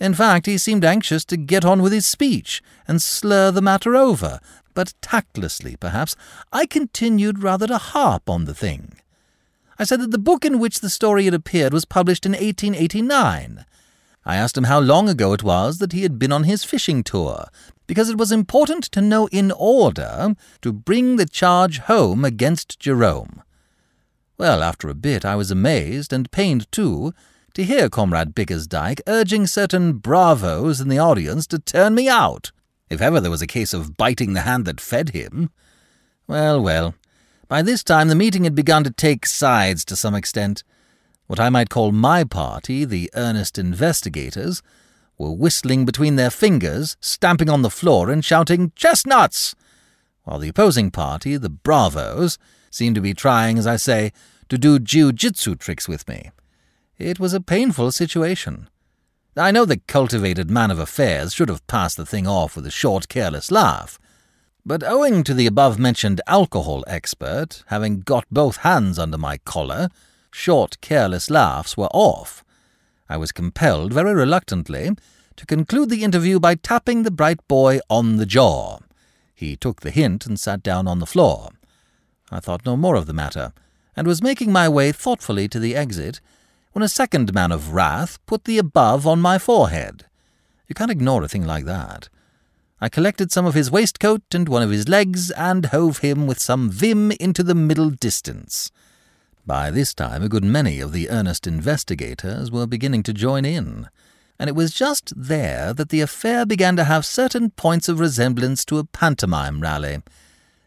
In 0.00 0.14
fact, 0.14 0.46
he 0.46 0.58
seemed 0.58 0.84
anxious 0.84 1.24
to 1.26 1.36
get 1.36 1.64
on 1.64 1.82
with 1.82 1.92
his 1.92 2.06
speech 2.06 2.62
and 2.86 3.02
slur 3.02 3.50
the 3.50 3.62
matter 3.62 3.96
over, 3.96 4.40
but 4.74 4.94
tactlessly, 5.02 5.76
perhaps, 5.76 6.14
I 6.52 6.66
continued 6.66 7.42
rather 7.42 7.66
to 7.66 7.78
harp 7.78 8.30
on 8.30 8.44
the 8.44 8.54
thing. 8.54 8.94
I 9.78 9.84
said 9.84 10.00
that 10.00 10.10
the 10.10 10.18
book 10.18 10.44
in 10.44 10.58
which 10.58 10.80
the 10.80 10.90
story 10.90 11.24
had 11.24 11.34
appeared 11.34 11.72
was 11.72 11.84
published 11.84 12.26
in 12.26 12.32
1889. 12.32 13.64
I 14.24 14.36
asked 14.36 14.56
him 14.56 14.64
how 14.64 14.78
long 14.78 15.08
ago 15.08 15.32
it 15.32 15.42
was 15.42 15.78
that 15.78 15.92
he 15.92 16.02
had 16.02 16.18
been 16.18 16.32
on 16.32 16.44
his 16.44 16.64
fishing 16.64 17.02
tour, 17.02 17.46
because 17.86 18.10
it 18.10 18.18
was 18.18 18.30
important 18.30 18.84
to 18.84 19.00
know 19.00 19.26
in 19.28 19.50
order 19.50 20.36
to 20.62 20.72
bring 20.72 21.16
the 21.16 21.26
charge 21.26 21.78
home 21.78 22.24
against 22.24 22.78
Jerome. 22.78 23.42
Well, 24.36 24.62
after 24.62 24.88
a 24.88 24.94
bit, 24.94 25.24
I 25.24 25.34
was 25.34 25.50
amazed, 25.50 26.12
and 26.12 26.30
pained 26.30 26.70
too, 26.70 27.12
to 27.58 27.64
hear 27.64 27.88
Comrade 27.88 28.36
Bickersdyke 28.36 29.00
urging 29.08 29.44
certain 29.44 29.94
bravos 29.94 30.80
in 30.80 30.88
the 30.88 31.00
audience 31.00 31.44
to 31.44 31.58
turn 31.58 31.92
me 31.92 32.08
out. 32.08 32.52
If 32.88 33.00
ever 33.02 33.18
there 33.18 33.32
was 33.32 33.42
a 33.42 33.48
case 33.48 33.74
of 33.74 33.96
biting 33.96 34.32
the 34.32 34.42
hand 34.42 34.64
that 34.66 34.80
fed 34.80 35.08
him. 35.08 35.50
Well, 36.28 36.62
well, 36.62 36.94
by 37.48 37.62
this 37.62 37.82
time 37.82 38.06
the 38.06 38.14
meeting 38.14 38.44
had 38.44 38.54
begun 38.54 38.84
to 38.84 38.92
take 38.92 39.26
sides 39.26 39.84
to 39.86 39.96
some 39.96 40.14
extent. 40.14 40.62
What 41.26 41.40
I 41.40 41.50
might 41.50 41.68
call 41.68 41.90
my 41.90 42.22
party, 42.22 42.84
the 42.84 43.10
earnest 43.14 43.58
investigators, 43.58 44.62
were 45.18 45.32
whistling 45.32 45.84
between 45.84 46.14
their 46.14 46.30
fingers, 46.30 46.96
stamping 47.00 47.50
on 47.50 47.62
the 47.62 47.70
floor, 47.70 48.08
and 48.08 48.24
shouting, 48.24 48.70
Chestnuts! 48.76 49.56
While 50.22 50.38
the 50.38 50.50
opposing 50.50 50.92
party, 50.92 51.36
the 51.36 51.50
bravos, 51.50 52.38
seemed 52.70 52.94
to 52.94 53.00
be 53.00 53.14
trying, 53.14 53.58
as 53.58 53.66
I 53.66 53.74
say, 53.74 54.12
to 54.48 54.58
do 54.58 54.78
jiu-jitsu 54.78 55.56
tricks 55.56 55.88
with 55.88 56.06
me. 56.06 56.30
It 56.98 57.20
was 57.20 57.32
a 57.32 57.40
painful 57.40 57.92
situation. 57.92 58.68
I 59.36 59.52
know 59.52 59.64
the 59.64 59.76
cultivated 59.76 60.50
man 60.50 60.72
of 60.72 60.80
affairs 60.80 61.32
should 61.32 61.48
have 61.48 61.64
passed 61.68 61.96
the 61.96 62.04
thing 62.04 62.26
off 62.26 62.56
with 62.56 62.66
a 62.66 62.72
short, 62.72 63.08
careless 63.08 63.52
laugh, 63.52 64.00
but 64.66 64.82
owing 64.82 65.22
to 65.22 65.32
the 65.32 65.46
above 65.46 65.78
mentioned 65.78 66.20
alcohol 66.26 66.82
expert 66.88 67.62
having 67.66 68.00
got 68.00 68.24
both 68.32 68.58
hands 68.58 68.98
under 68.98 69.16
my 69.16 69.38
collar, 69.38 69.90
short, 70.32 70.80
careless 70.80 71.30
laughs 71.30 71.76
were 71.76 71.88
off. 71.94 72.44
I 73.08 73.16
was 73.16 73.30
compelled, 73.30 73.92
very 73.92 74.12
reluctantly, 74.12 74.90
to 75.36 75.46
conclude 75.46 75.90
the 75.90 76.02
interview 76.02 76.40
by 76.40 76.56
tapping 76.56 77.04
the 77.04 77.12
bright 77.12 77.46
boy 77.46 77.78
on 77.88 78.16
the 78.16 78.26
jaw. 78.26 78.80
He 79.32 79.54
took 79.54 79.82
the 79.82 79.92
hint 79.92 80.26
and 80.26 80.38
sat 80.38 80.64
down 80.64 80.88
on 80.88 80.98
the 80.98 81.06
floor. 81.06 81.50
I 82.28 82.40
thought 82.40 82.66
no 82.66 82.76
more 82.76 82.96
of 82.96 83.06
the 83.06 83.14
matter, 83.14 83.52
and 83.94 84.04
was 84.08 84.20
making 84.20 84.50
my 84.50 84.68
way 84.68 84.90
thoughtfully 84.90 85.46
to 85.46 85.60
the 85.60 85.76
exit 85.76 86.20
when 86.72 86.82
a 86.82 86.88
second 86.88 87.32
man 87.32 87.52
of 87.52 87.72
wrath 87.72 88.18
put 88.26 88.44
the 88.44 88.58
above 88.58 89.06
on 89.06 89.20
my 89.20 89.38
forehead. 89.38 90.06
You 90.68 90.74
can't 90.74 90.90
ignore 90.90 91.22
a 91.22 91.28
thing 91.28 91.46
like 91.46 91.64
that. 91.64 92.08
I 92.80 92.88
collected 92.88 93.32
some 93.32 93.46
of 93.46 93.54
his 93.54 93.70
waistcoat 93.70 94.22
and 94.32 94.48
one 94.48 94.62
of 94.62 94.70
his 94.70 94.88
legs, 94.88 95.32
and 95.32 95.66
hove 95.66 95.98
him 95.98 96.26
with 96.26 96.38
some 96.38 96.70
vim 96.70 97.10
into 97.12 97.42
the 97.42 97.54
middle 97.54 97.90
distance. 97.90 98.70
By 99.44 99.70
this 99.70 99.94
time 99.94 100.22
a 100.22 100.28
good 100.28 100.44
many 100.44 100.78
of 100.78 100.92
the 100.92 101.10
earnest 101.10 101.46
investigators 101.46 102.52
were 102.52 102.66
beginning 102.66 103.02
to 103.04 103.12
join 103.12 103.44
in, 103.44 103.88
and 104.38 104.48
it 104.48 104.54
was 104.54 104.72
just 104.72 105.12
there 105.16 105.72
that 105.72 105.88
the 105.88 106.02
affair 106.02 106.46
began 106.46 106.76
to 106.76 106.84
have 106.84 107.04
certain 107.04 107.50
points 107.50 107.88
of 107.88 107.98
resemblance 107.98 108.64
to 108.66 108.78
a 108.78 108.84
pantomime 108.84 109.60
rally. 109.60 110.00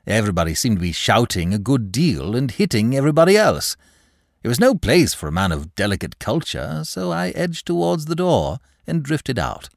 Everybody 0.06 0.56
seemed 0.56 0.78
to 0.78 0.82
be 0.82 0.92
shouting 0.92 1.54
a 1.54 1.60
good 1.60 1.92
deal 1.92 2.36
and 2.36 2.52
hitting 2.52 2.96
everybody 2.96 3.38
else. 3.38 3.78
It 4.44 4.48
was 4.48 4.60
no 4.60 4.74
place 4.74 5.14
for 5.14 5.28
a 5.28 5.32
man 5.32 5.52
of 5.52 5.76
delicate 5.76 6.18
culture, 6.18 6.82
so 6.84 7.12
I 7.12 7.30
edged 7.30 7.68
towards 7.68 8.06
the 8.06 8.16
door 8.16 8.60
and 8.88 9.04
drifted 9.04 9.38
out. 9.38 9.70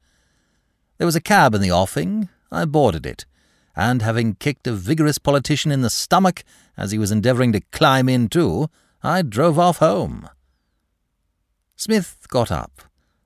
There 0.97 1.05
was 1.05 1.15
a 1.15 1.21
cab 1.21 1.53
in 1.53 1.61
the 1.61 1.71
offing. 1.71 2.29
I 2.51 2.65
boarded 2.65 3.05
it, 3.05 3.25
and 3.75 4.01
having 4.01 4.35
kicked 4.35 4.65
a 4.65 4.73
vigorous 4.73 5.17
politician 5.17 5.71
in 5.71 5.81
the 5.81 5.89
stomach 5.89 6.43
as 6.77 6.91
he 6.91 6.97
was 6.97 7.11
endeavouring 7.11 7.51
to 7.53 7.61
climb 7.71 8.09
in 8.09 8.27
too, 8.27 8.69
I 9.03 9.21
drove 9.21 9.59
off 9.59 9.77
home. 9.77 10.29
Psmith 11.75 12.25
got 12.29 12.51
up, 12.51 12.81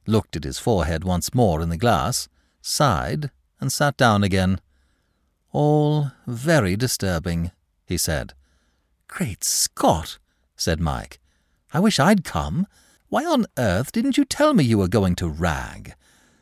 looked 0.08 0.36
at 0.36 0.44
his 0.44 0.60
forehead 0.60 1.04
once 1.04 1.34
more 1.34 1.62
in 1.62 1.70
the 1.70 1.78
glass, 1.78 2.28
sighed, 2.62 3.30
and 3.62 3.72
sat 3.72 3.96
down 3.96 4.24
again. 4.24 4.60
All 5.52 6.12
very 6.28 6.76
disturbing, 6.76 7.52
he 7.86 7.98
said. 7.98 8.34
Great 9.08 9.44
Scott, 9.44 10.18
said 10.56 10.80
Mike. 10.80 11.19
I 11.74 11.80
wish 11.80 12.00
I'd 12.00 12.24
come. 12.24 12.68
Why 13.10 13.26
on 13.26 13.46
earth 13.58 13.92
didn't 13.92 14.18
you 14.18 14.26
tell 14.26 14.54
me 14.54 14.64
you 14.64 14.78
were 14.78 14.88
going 14.88 15.16
to 15.16 15.28
Rag? 15.28 15.94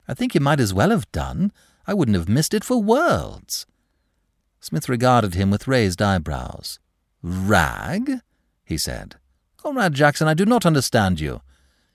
I 0.07 0.13
think 0.13 0.33
you 0.33 0.41
might 0.41 0.59
as 0.59 0.73
well 0.73 0.89
have 0.89 1.11
done. 1.11 1.51
I 1.85 1.93
wouldn't 1.93 2.17
have 2.17 2.29
missed 2.29 2.53
it 2.53 2.63
for 2.63 2.81
worlds. 2.81 3.65
Psmith 4.59 4.89
regarded 4.89 5.35
him 5.35 5.49
with 5.49 5.67
raised 5.67 6.01
eyebrows. 6.01 6.79
Rag? 7.21 8.19
he 8.65 8.77
said. 8.77 9.15
Comrade 9.57 9.93
Jackson, 9.93 10.27
I 10.27 10.33
do 10.33 10.45
not 10.45 10.65
understand 10.65 11.19
you. 11.19 11.41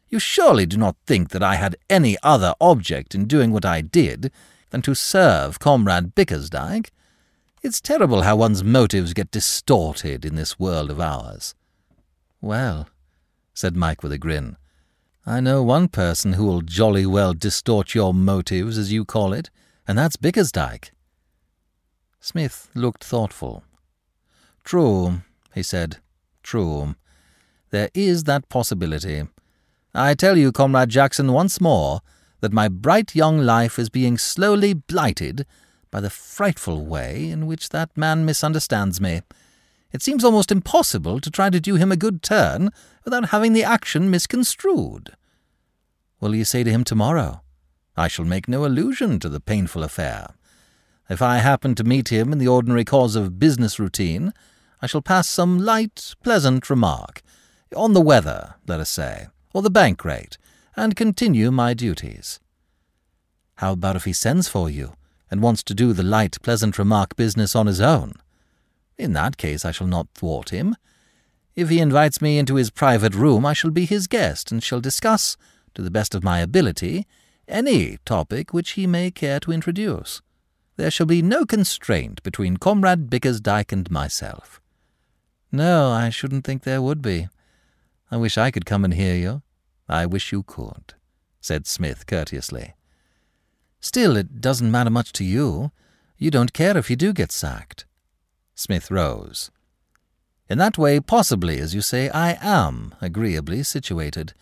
You 0.09 0.19
surely 0.19 0.67
do 0.67 0.77
not 0.77 0.97
think 1.07 1.31
that 1.31 1.43
I 1.43 1.55
had 1.55 1.77
any 1.89 2.17
other 2.23 2.55
object 2.61 3.15
in 3.15 3.27
doing 3.27 3.51
what 3.51 3.65
I 3.65 3.81
did 3.81 4.31
than 4.71 4.83
to 4.83 4.95
serve 4.95 5.59
Comrade 5.59 6.15
Bickersdyke? 6.15 6.91
It's 7.63 7.81
terrible 7.81 8.23
how 8.23 8.37
one's 8.37 8.65
motives 8.65 9.15
get 9.15 9.31
distorted 9.31 10.25
in 10.25 10.35
this 10.35 10.59
world 10.59 10.91
of 10.91 11.01
ours. 11.01 11.55
Well, 12.41 12.89
said 13.55 13.77
Mike 13.77 14.03
with 14.03 14.13
a 14.13 14.19
grin. 14.19 14.57
I 15.25 15.41
know 15.41 15.63
one 15.63 15.89
person 15.89 16.33
who 16.33 16.45
will 16.45 16.63
jolly 16.63 17.07
well 17.07 17.33
distort 17.33 17.95
your 17.95 18.13
motives, 18.13 18.77
as 18.77 18.93
you 18.93 19.05
call 19.05 19.33
it, 19.33 19.51
and 19.87 19.97
that's 19.97 20.17
Bickersdyke. 20.17 20.91
Psmith 22.21 22.69
looked 22.75 23.05
thoughtful. 23.05 23.65
True, 24.65 25.23
he 25.55 25.63
said. 25.63 25.99
True. 26.43 26.95
There 27.71 27.91
is 27.95 28.25
that 28.25 28.49
possibility. 28.49 29.25
I 29.95 30.15
tell 30.15 30.37
you, 30.37 30.53
Comrade 30.53 30.89
Jackson, 30.89 31.33
once 31.33 31.61
more, 31.61 32.01
that 32.41 32.53
my 32.53 32.69
bright 32.69 33.15
young 33.15 33.39
life 33.39 33.79
is 33.79 33.89
being 33.89 34.19
slowly 34.19 34.75
blighted 34.75 35.47
by 35.91 36.01
the 36.01 36.11
frightful 36.11 36.85
way 36.85 37.29
in 37.29 37.47
which 37.47 37.69
that 37.69 37.97
man 37.97 38.25
misunderstands 38.25 39.01
me. 39.01 39.23
It 39.93 40.03
seems 40.03 40.25
almost 40.25 40.51
impossible 40.51 41.21
to 41.21 41.31
try 41.31 41.51
to 41.51 41.61
do 41.61 41.77
him 41.77 41.93
a 41.93 41.97
good 41.97 42.23
turn 42.23 42.71
without 43.05 43.29
having 43.29 43.53
the 43.53 43.65
action 43.65 44.11
misconstrued. 44.11 45.11
Will 46.21 46.35
you 46.35 46.45
say 46.45 46.65
to 46.65 46.71
him 46.71 46.85
tomorrow? 46.85 47.43
I 47.97 48.09
shall 48.09 48.25
make 48.25 48.49
no 48.49 48.65
allusion 48.65 49.19
to 49.21 49.29
the 49.29 49.41
painful 49.41 49.83
affair. 49.83 50.35
If 51.11 51.21
I 51.21 51.39
happen 51.39 51.75
to 51.75 51.85
meet 51.85 52.09
him 52.09 52.33
in 52.33 52.39
the 52.39 52.49
ordinary 52.49 52.85
course 52.85 53.17
of 53.17 53.39
business 53.39 53.79
routine, 53.79 54.33
I 54.81 54.87
shall 54.87 55.03
pass 55.03 55.29
some 55.29 55.59
light, 55.59 56.15
pleasant 56.23 56.71
remark, 56.71 57.23
on 57.77 57.93
the 57.93 58.01
weather, 58.01 58.55
let 58.67 58.81
us 58.81 58.89
say, 58.89 59.27
or 59.53 59.63
the 59.63 59.71
bank 59.71 60.05
rate, 60.05 60.39
and 60.75 60.97
continue 60.97 61.51
my 61.51 61.75
duties. 61.75 62.41
How 63.57 63.73
about 63.73 63.97
if 63.97 64.05
he 64.05 64.13
sends 64.13 64.49
for 64.49 64.71
you, 64.71 64.95
and 65.31 65.43
wants 65.43 65.63
to 65.65 65.75
do 65.75 65.93
the 65.93 66.03
light, 66.03 66.41
pleasant 66.43 66.79
remark 66.79 67.15
business 67.15 67.55
on 67.55 67.67
his 67.67 67.81
own? 67.81 68.15
In 69.03 69.15
that 69.15 69.37
case, 69.37 69.65
I 69.65 69.73
shall 69.73 69.89
not 69.89 70.07
thwart 70.15 70.51
him. 70.51 70.77
If 71.57 71.71
he 71.71 71.81
invites 71.81 72.23
me 72.23 72.39
into 72.39 72.55
his 72.55 72.71
private 72.71 73.17
room, 73.17 73.45
I 73.45 73.53
shall 73.53 73.73
be 73.73 73.85
his 73.85 74.07
guest, 74.07 74.53
and 74.53 74.63
shall 74.63 74.81
discuss, 74.81 75.37
to 75.75 75.83
the 75.83 75.91
best 75.91 76.15
of 76.15 76.23
my 76.23 76.39
ability, 76.39 77.09
any 77.49 77.99
topic 78.05 78.55
which 78.55 78.71
he 78.71 78.87
may 78.87 79.11
care 79.11 79.41
to 79.41 79.51
introduce. 79.51 80.23
There 80.77 80.89
shall 80.89 81.07
be 81.07 81.21
no 81.21 81.45
constraint 81.45 82.23
between 82.23 82.59
Comrade 82.59 83.11
Bickersdyke 83.11 83.73
and 83.73 83.91
myself. 83.91 84.61
No, 85.51 85.91
I 85.91 86.09
shouldn't 86.09 86.45
think 86.45 86.63
there 86.63 86.81
would 86.81 87.03
be. 87.03 87.29
I 88.09 88.19
wish 88.19 88.39
I 88.39 88.53
could 88.53 88.67
come 88.67 88.85
and 88.85 88.95
hear 88.95 89.17
you. 89.17 89.43
I 89.89 90.07
wish 90.07 90.31
you 90.31 90.45
could, 90.45 90.95
said 91.41 91.67
Psmith 91.67 92.07
courteously. 92.07 92.75
Still, 93.81 94.17
it 94.17 94.41
doesn't 94.41 94.71
matter 94.71 94.91
much 94.91 95.11
to 95.15 95.25
you. 95.25 95.73
You 96.19 96.31
don't 96.31 96.53
care 96.53 96.77
if 96.77 96.89
you 96.89 96.95
do 96.95 97.13
get 97.13 97.33
sacked. 97.33 97.85
Psmith 98.63 98.93
rose. 98.93 99.51
In 100.49 100.59
that 100.59 100.79
way, 100.79 101.01
possibly, 101.01 101.59
as 101.59 101.75
you 101.75 101.81
say, 101.81 102.09
I 102.11 102.39
am 102.41 102.95
agreeably 103.01 103.65
situated. 103.65 104.35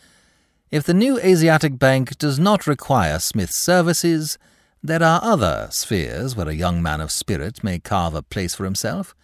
If 0.71 0.85
the 0.85 0.93
new 0.93 1.19
Asiatic 1.21 1.79
Bank 1.79 2.19
does 2.19 2.39
not 2.39 2.67
require 2.67 3.19
Psmith's 3.19 3.57
services, 3.57 4.37
there 4.83 5.03
are 5.03 5.21
other 5.23 5.69
spheres 5.71 6.37
where 6.37 6.49
a 6.49 6.55
young 6.55 6.83
man 6.83 7.01
of 7.01 7.11
spirit 7.11 7.65
may 7.65 7.79
carve 7.79 8.15
a 8.15 8.23
place 8.23 8.55
for 8.55 8.65
himself. 8.65 9.15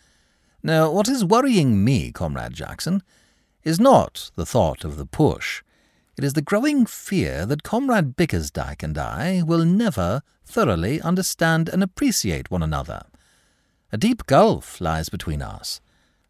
Now, 0.63 0.91
what 0.91 1.09
is 1.09 1.25
worrying 1.25 1.85
me, 1.85 2.11
Comrade 2.11 2.55
Jackson, 2.55 3.03
is 3.65 3.79
not 3.79 4.31
the 4.35 4.47
thought 4.47 4.83
of 4.83 4.97
the 4.97 5.07
push. 5.07 5.63
It 6.17 6.25
is 6.25 6.33
the 6.33 6.41
growing 6.41 6.87
fear 6.87 7.45
that 7.45 7.63
Comrade 7.63 8.17
Bickersdyke 8.17 8.83
and 8.83 8.97
I 8.97 9.43
will 9.43 9.67
never 9.67 10.23
thoroughly 10.47 11.03
understand 11.03 11.69
and 11.69 11.83
appreciate 11.83 12.51
one 12.51 12.63
another. 12.63 13.03
A 13.97 13.99
deep 13.99 14.27
gulf 14.27 14.79
lies 14.79 15.09
between 15.09 15.41
us. 15.41 15.81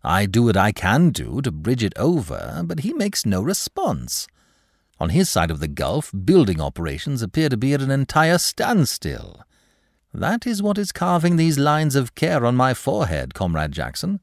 I 0.05 0.26
do 0.26 0.44
what 0.44 0.57
I 0.57 0.70
can 0.70 1.11
do 1.11 1.40
to 1.40 1.50
bridge 1.50 1.83
it 1.83 1.98
over, 1.98 2.62
but 2.64 2.85
he 2.87 2.92
makes 2.92 3.26
no 3.26 3.42
response. 3.42 4.29
On 5.00 5.09
his 5.09 5.29
side 5.29 5.50
of 5.50 5.59
the 5.59 5.66
gulf, 5.66 6.12
building 6.24 6.61
operations 6.61 7.22
appear 7.22 7.48
to 7.48 7.57
be 7.57 7.74
at 7.74 7.83
an 7.83 7.90
entire 7.90 8.38
standstill. 8.38 9.42
That 10.14 10.46
is 10.46 10.62
what 10.62 10.79
is 10.79 10.92
carving 10.92 11.35
these 11.35 11.59
lines 11.59 11.96
of 11.96 12.14
care 12.14 12.46
on 12.46 12.55
my 12.55 12.72
forehead, 12.72 13.35
Comrade 13.35 13.72
Jackson. 13.72 14.20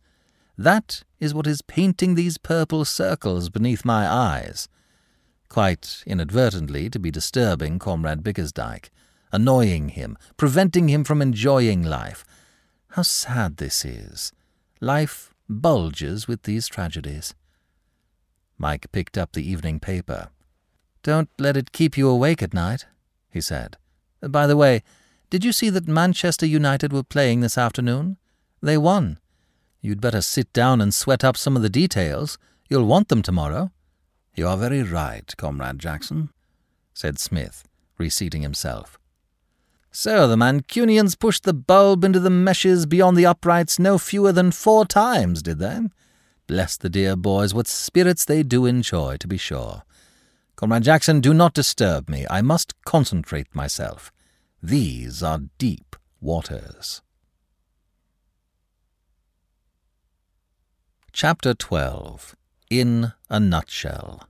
That 0.57 1.03
is 1.19 1.33
what 1.33 1.45
is 1.45 1.61
painting 1.61 2.15
these 2.15 2.37
purple 2.37 2.85
circles 2.85 3.49
beneath 3.49 3.83
my 3.83 4.07
eyes. 4.07 4.69
Quite 5.49 6.01
inadvertently 6.07 6.89
to 6.89 6.97
be 6.97 7.11
disturbing 7.11 7.77
Comrade 7.77 8.23
Bickersdyke, 8.23 8.89
annoying 9.33 9.89
him, 9.89 10.17
preventing 10.37 10.87
him 10.87 11.03
from 11.03 11.21
enjoying 11.21 11.83
life, 11.83 12.23
how 12.93 13.01
sad 13.01 13.57
this 13.57 13.83
is. 13.83 14.31
Life 14.79 15.33
bulges 15.49 16.27
with 16.27 16.43
these 16.43 16.67
tragedies. 16.67 17.33
Mike 18.59 18.91
picked 18.91 19.17
up 19.17 19.31
the 19.31 19.47
evening 19.49 19.79
paper. 19.79 20.29
Don't 21.01 21.29
let 21.39 21.57
it 21.57 21.71
keep 21.71 21.97
you 21.97 22.07
awake 22.07 22.43
at 22.43 22.53
night, 22.53 22.85
he 23.31 23.41
said. 23.41 23.77
By 24.21 24.45
the 24.45 24.55
way, 24.55 24.83
did 25.31 25.43
you 25.43 25.51
see 25.51 25.71
that 25.71 25.87
Manchester 25.87 26.45
United 26.45 26.93
were 26.93 27.01
playing 27.01 27.39
this 27.39 27.57
afternoon? 27.57 28.17
They 28.61 28.77
won. 28.77 29.17
You'd 29.81 29.99
better 29.99 30.21
sit 30.21 30.53
down 30.53 30.79
and 30.79 30.93
sweat 30.93 31.23
up 31.23 31.35
some 31.35 31.55
of 31.55 31.63
the 31.63 31.69
details. 31.71 32.37
You'll 32.69 32.85
want 32.85 33.07
them 33.07 33.23
tomorrow. 33.23 33.71
You 34.35 34.47
are 34.47 34.57
very 34.57 34.83
right, 34.83 35.33
Comrade 35.35 35.79
Jackson, 35.79 36.29
said 36.93 37.17
Psmith, 37.17 37.63
reseating 37.97 38.43
himself. 38.43 38.99
So 39.95 40.27
the 40.27 40.35
Mancunians 40.35 41.17
pushed 41.17 41.43
the 41.43 41.53
bulb 41.53 42.03
into 42.03 42.19
the 42.19 42.31
meshes 42.31 42.87
beyond 42.87 43.15
the 43.15 43.27
uprights 43.27 43.77
no 43.77 43.99
fewer 43.99 44.31
than 44.31 44.51
four 44.51 44.87
times, 44.87 45.43
did 45.43 45.59
they? 45.59 45.81
Bless 46.47 46.75
the 46.75 46.89
dear 46.89 47.15
boys, 47.15 47.53
what 47.53 47.67
spirits 47.67 48.25
they 48.25 48.41
do 48.41 48.65
enjoy, 48.65 49.17
to 49.17 49.27
be 49.27 49.37
sure. 49.37 49.83
Comrade 50.55 50.81
Jackson, 50.81 51.21
do 51.21 51.31
not 51.31 51.53
disturb 51.53 52.09
me. 52.09 52.25
I 52.27 52.41
must 52.41 52.73
concentrate 52.85 53.53
myself. 53.53 54.11
These 54.63 55.21
are 55.21 55.41
deep 55.59 55.95
waters. 56.19 57.03
Chapter 61.11 61.53
12 61.53 62.35
In 62.71 63.13
a 63.29 63.39
Nutshell 63.39 64.27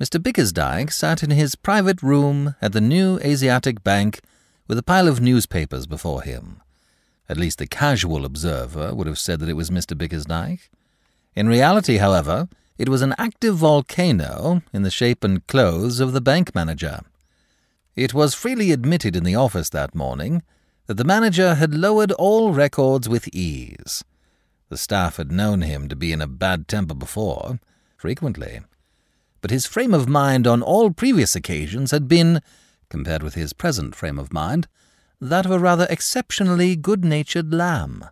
Mr. 0.00 0.18
Bickersdyke 0.18 0.90
sat 0.90 1.22
in 1.22 1.28
his 1.28 1.54
private 1.54 2.02
room 2.02 2.54
at 2.62 2.72
the 2.72 2.80
new 2.80 3.18
Asiatic 3.18 3.84
Bank 3.84 4.20
with 4.66 4.78
a 4.78 4.82
pile 4.82 5.06
of 5.06 5.20
newspapers 5.20 5.86
before 5.86 6.22
him. 6.22 6.62
At 7.28 7.36
least 7.36 7.58
the 7.58 7.66
casual 7.66 8.24
observer 8.24 8.94
would 8.94 9.06
have 9.06 9.18
said 9.18 9.40
that 9.40 9.48
it 9.50 9.56
was 9.56 9.68
Mr. 9.68 9.94
Bickersdyke. 9.94 10.70
In 11.36 11.48
reality, 11.48 11.98
however, 11.98 12.48
it 12.78 12.88
was 12.88 13.02
an 13.02 13.14
active 13.18 13.56
volcano 13.56 14.62
in 14.72 14.84
the 14.84 14.90
shape 14.90 15.22
and 15.22 15.46
clothes 15.46 16.00
of 16.00 16.14
the 16.14 16.22
bank 16.22 16.54
manager. 16.54 17.00
It 17.94 18.14
was 18.14 18.32
freely 18.32 18.72
admitted 18.72 19.14
in 19.14 19.24
the 19.24 19.34
office 19.36 19.68
that 19.68 19.94
morning 19.94 20.42
that 20.86 20.94
the 20.94 21.04
manager 21.04 21.56
had 21.56 21.74
lowered 21.74 22.12
all 22.12 22.54
records 22.54 23.06
with 23.06 23.28
ease. 23.34 24.02
The 24.70 24.78
staff 24.78 25.18
had 25.18 25.30
known 25.30 25.60
him 25.60 25.90
to 25.90 25.96
be 25.96 26.10
in 26.10 26.22
a 26.22 26.26
bad 26.26 26.68
temper 26.68 26.94
before, 26.94 27.60
frequently 27.98 28.60
but 29.40 29.50
his 29.50 29.66
frame 29.66 29.94
of 29.94 30.08
mind 30.08 30.46
on 30.46 30.62
all 30.62 30.90
previous 30.90 31.34
occasions 31.34 31.90
had 31.90 32.08
been, 32.08 32.40
compared 32.88 33.22
with 33.22 33.34
his 33.34 33.52
present 33.52 33.94
frame 33.94 34.18
of 34.18 34.32
mind, 34.32 34.68
that 35.20 35.44
of 35.44 35.52
a 35.52 35.58
rather 35.58 35.86
exceptionally 35.90 36.76
good-natured 36.76 37.52
lamb. 37.52 38.04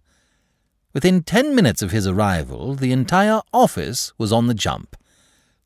Within 0.93 1.23
ten 1.23 1.55
minutes 1.55 1.83
of 1.83 1.91
his 1.91 2.07
arrival, 2.07 2.75
the 2.75 2.93
entire 2.93 3.41
office 3.53 4.12
was 4.19 4.33
on 4.33 4.47
the 4.47 4.55
jump. 4.55 4.97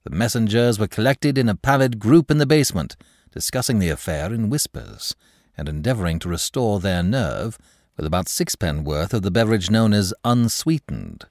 The 0.04 0.10
messengers 0.10 0.78
were 0.78 0.88
collected 0.88 1.38
in 1.38 1.48
a 1.48 1.54
pallid 1.54 1.98
group 1.98 2.30
in 2.30 2.38
the 2.38 2.46
basement, 2.46 2.96
discussing 3.30 3.78
the 3.78 3.88
affair 3.88 4.32
in 4.32 4.50
whispers, 4.50 5.14
and 5.56 5.68
endeavouring 5.68 6.18
to 6.20 6.28
restore 6.28 6.80
their 6.80 7.02
nerve 7.02 7.58
with 7.96 8.06
about 8.06 8.28
sixpence 8.28 8.84
worth 8.84 9.14
of 9.14 9.22
the 9.22 9.30
beverage 9.30 9.70
known 9.70 9.92
as 9.92 10.14
unsweetened. 10.24 11.26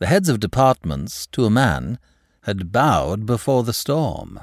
The 0.00 0.06
heads 0.06 0.28
of 0.28 0.40
departments, 0.40 1.26
to 1.28 1.44
a 1.44 1.50
man, 1.50 1.98
had 2.42 2.72
bowed 2.72 3.26
before 3.26 3.62
the 3.62 3.72
storm. 3.72 4.40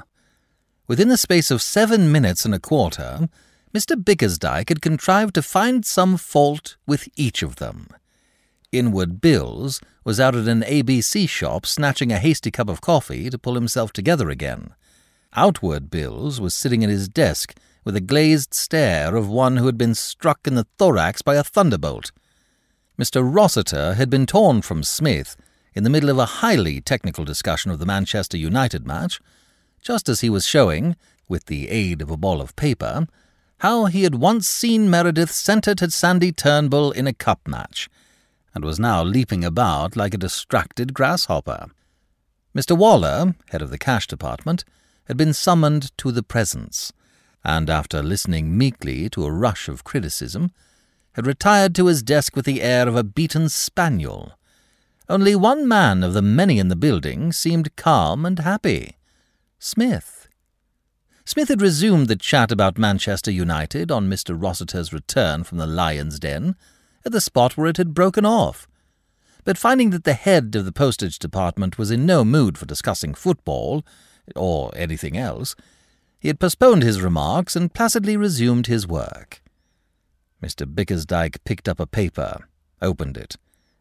Within 0.86 1.08
the 1.08 1.16
space 1.16 1.50
of 1.50 1.62
seven 1.62 2.10
minutes 2.10 2.44
and 2.44 2.54
a 2.54 2.58
quarter, 2.58 3.28
Mr. 3.72 3.94
Bickersdyke 3.96 4.68
had 4.68 4.82
contrived 4.82 5.34
to 5.34 5.42
find 5.42 5.84
some 5.84 6.16
fault 6.16 6.76
with 6.86 7.08
each 7.14 7.42
of 7.42 7.56
them. 7.56 7.88
Inward 8.72 9.20
Bills 9.20 9.80
was 10.04 10.18
out 10.18 10.34
at 10.34 10.48
an 10.48 10.62
ABC 10.62 11.28
shop 11.28 11.66
snatching 11.66 12.10
a 12.10 12.18
hasty 12.18 12.50
cup 12.50 12.68
of 12.68 12.80
coffee 12.80 13.30
to 13.30 13.38
pull 13.38 13.54
himself 13.54 13.92
together 13.92 14.30
again. 14.30 14.74
Outward 15.34 15.90
Bills 15.90 16.40
was 16.40 16.54
sitting 16.54 16.82
at 16.82 16.90
his 16.90 17.08
desk 17.08 17.54
with 17.84 17.94
a 17.94 18.00
glazed 18.00 18.54
stare 18.54 19.14
of 19.14 19.28
one 19.28 19.56
who 19.56 19.66
had 19.66 19.78
been 19.78 19.94
struck 19.94 20.46
in 20.46 20.54
the 20.54 20.66
thorax 20.78 21.22
by 21.22 21.36
a 21.36 21.44
thunderbolt. 21.44 22.12
Mr. 22.98 23.22
Rossiter 23.22 23.94
had 23.94 24.10
been 24.10 24.26
torn 24.26 24.62
from 24.62 24.82
Psmith 24.82 25.36
in 25.74 25.84
the 25.84 25.90
middle 25.90 26.10
of 26.10 26.18
a 26.18 26.40
highly 26.40 26.80
technical 26.80 27.24
discussion 27.24 27.70
of 27.70 27.78
the 27.78 27.86
Manchester 27.86 28.36
United 28.36 28.86
match, 28.86 29.20
just 29.80 30.08
as 30.08 30.20
he 30.20 30.30
was 30.30 30.46
showing, 30.46 30.96
with 31.28 31.46
the 31.46 31.68
aid 31.68 32.02
of 32.02 32.10
a 32.10 32.16
ball 32.16 32.40
of 32.40 32.56
paper, 32.56 33.06
how 33.58 33.84
he 33.84 34.02
had 34.02 34.14
once 34.14 34.48
seen 34.48 34.90
Meredith 34.90 35.30
centred 35.30 35.82
at 35.82 35.92
Sandy 35.92 36.32
Turnbull 36.32 36.92
in 36.92 37.06
a 37.06 37.12
cup 37.12 37.46
match, 37.46 37.88
and 38.54 38.64
was 38.64 38.80
now 38.80 39.02
leaping 39.02 39.44
about 39.44 39.96
like 39.96 40.14
a 40.14 40.18
distracted 40.18 40.94
grasshopper. 40.94 41.66
Mr. 42.56 42.76
Waller, 42.76 43.34
head 43.50 43.62
of 43.62 43.70
the 43.70 43.78
cash 43.78 44.06
department, 44.06 44.64
had 45.04 45.16
been 45.16 45.32
summoned 45.32 45.96
to 45.98 46.10
the 46.10 46.22
presence, 46.22 46.92
and 47.44 47.70
after 47.70 48.02
listening 48.02 48.56
meekly 48.56 49.08
to 49.10 49.24
a 49.24 49.30
rush 49.30 49.68
of 49.68 49.84
criticism, 49.84 50.50
had 51.12 51.26
retired 51.26 51.74
to 51.74 51.86
his 51.86 52.02
desk 52.02 52.34
with 52.34 52.44
the 52.44 52.62
air 52.62 52.88
of 52.88 52.96
a 52.96 53.04
beaten 53.04 53.48
spaniel. 53.48 54.32
Only 55.10 55.34
one 55.34 55.66
man 55.66 56.04
of 56.04 56.12
the 56.12 56.22
many 56.22 56.60
in 56.60 56.68
the 56.68 56.76
building 56.76 57.32
seemed 57.32 57.74
calm 57.74 58.24
and 58.24 58.38
happy 58.38 58.96
Psmith. 59.58 60.28
Psmith 61.24 61.48
had 61.48 61.60
resumed 61.60 62.06
the 62.06 62.14
chat 62.14 62.52
about 62.52 62.78
Manchester 62.78 63.32
United 63.32 63.90
on 63.90 64.08
Mr. 64.08 64.40
Rossiter's 64.40 64.92
return 64.92 65.42
from 65.42 65.58
the 65.58 65.66
Lion's 65.66 66.20
Den 66.20 66.54
at 67.04 67.10
the 67.10 67.20
spot 67.20 67.56
where 67.56 67.66
it 67.66 67.76
had 67.76 67.92
broken 67.92 68.24
off. 68.24 68.68
But 69.42 69.58
finding 69.58 69.90
that 69.90 70.04
the 70.04 70.12
head 70.12 70.54
of 70.54 70.64
the 70.64 70.70
postage 70.70 71.18
department 71.18 71.76
was 71.76 71.90
in 71.90 72.06
no 72.06 72.24
mood 72.24 72.56
for 72.56 72.66
discussing 72.66 73.12
football, 73.12 73.84
or 74.36 74.70
anything 74.76 75.16
else, 75.16 75.56
he 76.20 76.28
had 76.28 76.38
postponed 76.38 76.84
his 76.84 77.02
remarks 77.02 77.56
and 77.56 77.74
placidly 77.74 78.16
resumed 78.16 78.68
his 78.68 78.86
work. 78.86 79.42
Mr. 80.40 80.72
Bickersdyke 80.72 81.42
picked 81.42 81.68
up 81.68 81.80
a 81.80 81.86
paper, 81.86 82.48
opened 82.80 83.16
it, 83.16 83.36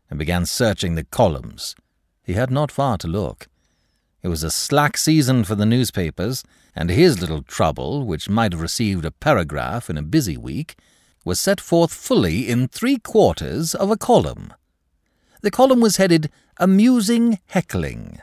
and 0.09 0.17
began 0.17 0.45
searching 0.45 0.95
the 0.95 1.03
columns. 1.03 1.75
He 2.23 2.33
had 2.33 2.51
not 2.51 2.71
far 2.71 2.97
to 2.99 3.07
look. 3.07 3.47
It 4.21 4.27
was 4.27 4.43
a 4.43 4.51
slack 4.51 4.97
season 4.97 5.43
for 5.43 5.55
the 5.55 5.65
newspapers, 5.65 6.43
and 6.75 6.89
his 6.89 7.21
little 7.21 7.41
trouble, 7.41 8.05
which 8.05 8.29
might 8.29 8.51
have 8.51 8.61
received 8.61 9.05
a 9.05 9.11
paragraph 9.11 9.89
in 9.89 9.97
a 9.97 10.03
busy 10.03 10.37
week, 10.37 10.75
was 11.23 11.39
set 11.39 11.61
forth 11.61 11.93
fully 11.93 12.49
in 12.49 12.67
three 12.67 12.97
quarters 12.97 13.75
of 13.75 13.91
a 13.91 13.97
column. 13.97 14.53
The 15.41 15.51
column 15.51 15.79
was 15.79 15.97
headed 15.97 16.29
Amusing 16.57 17.39
Heckling. 17.47 18.19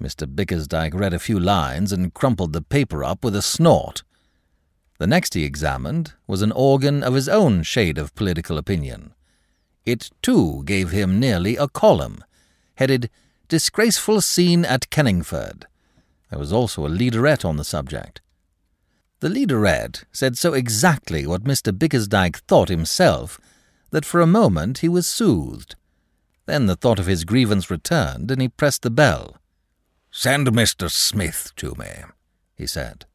Mr. 0.00 0.26
Bickersdyke 0.26 0.94
read 0.94 1.14
a 1.14 1.18
few 1.18 1.38
lines 1.38 1.92
and 1.92 2.14
crumpled 2.14 2.52
the 2.52 2.62
paper 2.62 3.02
up 3.02 3.24
with 3.24 3.34
a 3.34 3.42
snort. 3.42 4.02
The 4.98 5.06
next 5.06 5.34
he 5.34 5.44
examined 5.44 6.14
was 6.26 6.42
an 6.42 6.52
organ 6.52 7.02
of 7.02 7.14
his 7.14 7.28
own 7.28 7.62
shade 7.62 7.98
of 7.98 8.14
political 8.14 8.56
opinion. 8.56 9.12
It, 9.86 10.10
too, 10.20 10.64
gave 10.64 10.90
him 10.90 11.20
nearly 11.20 11.56
a 11.56 11.68
column, 11.68 12.24
headed 12.74 13.08
Disgraceful 13.48 14.20
Scene 14.20 14.64
at 14.64 14.90
Kenningford. 14.90 15.66
There 16.28 16.38
was 16.40 16.52
also 16.52 16.84
a 16.84 16.90
leaderette 16.90 17.44
on 17.44 17.56
the 17.56 17.64
subject. 17.64 18.20
The 19.20 19.28
leaderette 19.28 20.02
said 20.10 20.36
so 20.36 20.52
exactly 20.52 21.24
what 21.24 21.44
Mr. 21.44 21.72
Bickersdyke 21.72 22.38
thought 22.48 22.68
himself 22.68 23.40
that 23.90 24.04
for 24.04 24.20
a 24.20 24.26
moment 24.26 24.78
he 24.78 24.88
was 24.88 25.06
soothed. 25.06 25.76
Then 26.46 26.66
the 26.66 26.76
thought 26.76 26.98
of 26.98 27.06
his 27.06 27.24
grievance 27.24 27.70
returned, 27.70 28.30
and 28.30 28.42
he 28.42 28.48
pressed 28.48 28.82
the 28.82 28.90
bell. 28.90 29.36
Send 30.10 30.48
Mr. 30.48 30.90
Psmith 30.90 31.52
to 31.56 31.74
me, 31.76 31.88
he 32.56 32.66
said. 32.66 33.06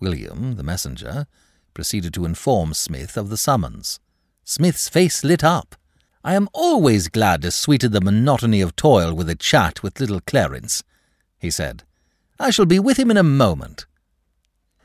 William, 0.00 0.56
the 0.56 0.62
messenger, 0.62 1.26
proceeded 1.74 2.14
to 2.14 2.24
inform 2.24 2.72
Psmith 2.72 3.18
of 3.18 3.28
the 3.28 3.36
summons. 3.36 4.00
Psmith's 4.48 4.88
face 4.88 5.24
lit 5.24 5.42
up. 5.42 5.74
I 6.22 6.34
am 6.34 6.48
always 6.52 7.08
glad 7.08 7.42
to 7.42 7.50
sweeten 7.50 7.90
the 7.90 8.00
monotony 8.00 8.60
of 8.60 8.76
toil 8.76 9.12
with 9.12 9.28
a 9.28 9.34
chat 9.34 9.82
with 9.82 9.98
little 9.98 10.20
Clarence, 10.20 10.84
he 11.36 11.50
said. 11.50 11.82
I 12.38 12.50
shall 12.50 12.64
be 12.64 12.78
with 12.78 12.96
him 12.96 13.10
in 13.10 13.16
a 13.16 13.24
moment. 13.24 13.86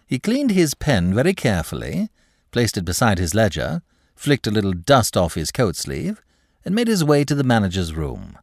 He 0.07 0.17
cleaned 0.17 0.49
his 0.49 0.73
pen 0.73 1.13
very 1.13 1.35
carefully, 1.35 2.09
placed 2.49 2.75
it 2.75 2.85
beside 2.85 3.19
his 3.19 3.35
ledger, 3.35 3.83
flicked 4.15 4.47
a 4.47 4.51
little 4.51 4.73
dust 4.73 5.15
off 5.15 5.35
his 5.35 5.51
coat 5.51 5.75
sleeve, 5.75 6.23
and 6.65 6.73
made 6.73 6.87
his 6.87 7.03
way 7.03 7.23
to 7.23 7.35
the 7.35 7.43
manager's 7.43 7.93
room. 7.93 8.39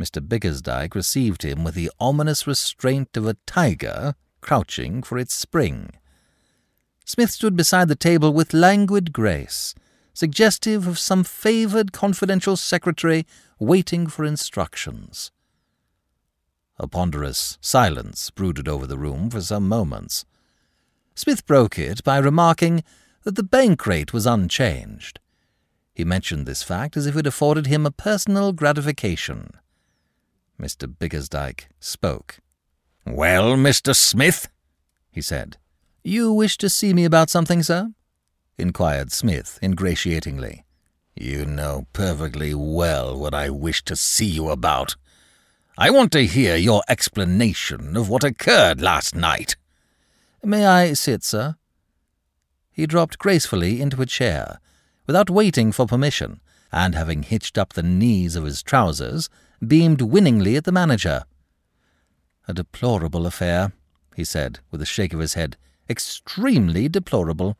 Mr. 0.00 0.26
Bickersdyke 0.26 0.94
received 0.94 1.42
him 1.42 1.62
with 1.62 1.74
the 1.74 1.90
ominous 2.00 2.46
restraint 2.46 3.18
of 3.18 3.26
a 3.26 3.36
tiger 3.46 4.14
crouching 4.40 5.02
for 5.02 5.18
its 5.18 5.34
spring. 5.34 5.90
Psmith 7.04 7.32
stood 7.32 7.54
beside 7.54 7.88
the 7.88 7.94
table 7.94 8.32
with 8.32 8.54
languid 8.54 9.12
grace, 9.12 9.74
suggestive 10.20 10.86
of 10.86 10.98
some 10.98 11.24
favoured 11.24 11.92
confidential 11.92 12.54
secretary 12.54 13.24
waiting 13.58 14.06
for 14.06 14.22
instructions. 14.22 15.32
A 16.78 16.86
ponderous 16.86 17.56
silence 17.62 18.28
brooded 18.28 18.68
over 18.68 18.86
the 18.86 18.98
room 18.98 19.30
for 19.30 19.40
some 19.40 19.66
moments. 19.66 20.26
Psmith 21.14 21.46
broke 21.46 21.78
it 21.78 22.04
by 22.04 22.18
remarking 22.18 22.84
that 23.22 23.36
the 23.36 23.42
bank 23.42 23.86
rate 23.86 24.12
was 24.12 24.26
unchanged. 24.26 25.20
He 25.94 26.04
mentioned 26.04 26.44
this 26.44 26.62
fact 26.62 26.98
as 26.98 27.06
if 27.06 27.16
it 27.16 27.26
afforded 27.26 27.66
him 27.66 27.86
a 27.86 27.90
personal 27.90 28.52
gratification. 28.52 29.52
Mr. 30.60 30.86
Bickersdyke 30.86 31.64
spoke. 31.80 32.40
Well, 33.06 33.56
Mr. 33.56 33.96
Psmith? 33.96 34.48
he 35.10 35.22
said. 35.22 35.56
You 36.04 36.30
wish 36.30 36.58
to 36.58 36.68
see 36.68 36.92
me 36.92 37.06
about 37.06 37.30
something, 37.30 37.62
sir? 37.62 37.94
Inquired 38.60 39.10
Psmith 39.10 39.58
ingratiatingly. 39.62 40.64
You 41.16 41.44
know 41.44 41.86
perfectly 41.92 42.54
well 42.54 43.18
what 43.18 43.34
I 43.34 43.50
wish 43.50 43.82
to 43.84 43.96
see 43.96 44.26
you 44.26 44.50
about. 44.50 44.96
I 45.76 45.90
want 45.90 46.12
to 46.12 46.26
hear 46.26 46.56
your 46.56 46.82
explanation 46.88 47.96
of 47.96 48.08
what 48.08 48.22
occurred 48.22 48.80
last 48.80 49.14
night. 49.14 49.56
May 50.44 50.66
I 50.66 50.92
sit, 50.92 51.24
sir? 51.24 51.56
He 52.70 52.86
dropped 52.86 53.18
gracefully 53.18 53.80
into 53.80 54.00
a 54.00 54.06
chair, 54.06 54.60
without 55.06 55.30
waiting 55.30 55.72
for 55.72 55.86
permission, 55.86 56.40
and 56.70 56.94
having 56.94 57.22
hitched 57.22 57.58
up 57.58 57.72
the 57.72 57.82
knees 57.82 58.36
of 58.36 58.44
his 58.44 58.62
trousers, 58.62 59.28
beamed 59.66 60.00
winningly 60.00 60.56
at 60.56 60.64
the 60.64 60.72
manager. 60.72 61.24
A 62.46 62.54
deplorable 62.54 63.26
affair, 63.26 63.72
he 64.16 64.24
said, 64.24 64.60
with 64.70 64.80
a 64.80 64.86
shake 64.86 65.12
of 65.12 65.20
his 65.20 65.34
head. 65.34 65.56
Extremely 65.88 66.88
deplorable. 66.88 67.58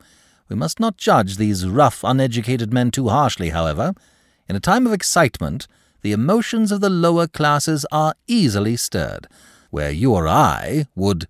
We 0.51 0.57
must 0.57 0.81
not 0.81 0.97
judge 0.97 1.37
these 1.37 1.65
rough, 1.65 2.03
uneducated 2.03 2.73
men 2.73 2.91
too 2.91 3.07
harshly, 3.07 3.51
however. 3.51 3.93
In 4.49 4.57
a 4.57 4.59
time 4.59 4.85
of 4.85 4.91
excitement, 4.91 5.65
the 6.01 6.11
emotions 6.11 6.73
of 6.73 6.81
the 6.81 6.89
lower 6.89 7.25
classes 7.25 7.85
are 7.89 8.15
easily 8.27 8.75
stirred, 8.75 9.29
where 9.69 9.91
you 9.91 10.13
or 10.13 10.27
I 10.27 10.87
would. 10.93 11.29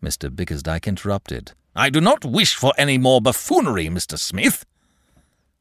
Mr. 0.00 0.30
Bickersdyke 0.30 0.86
interrupted. 0.86 1.50
I 1.74 1.90
do 1.90 2.00
not 2.00 2.24
wish 2.24 2.54
for 2.54 2.72
any 2.78 2.96
more 2.96 3.20
buffoonery, 3.20 3.86
Mr. 3.86 4.16
Psmith. 4.16 4.64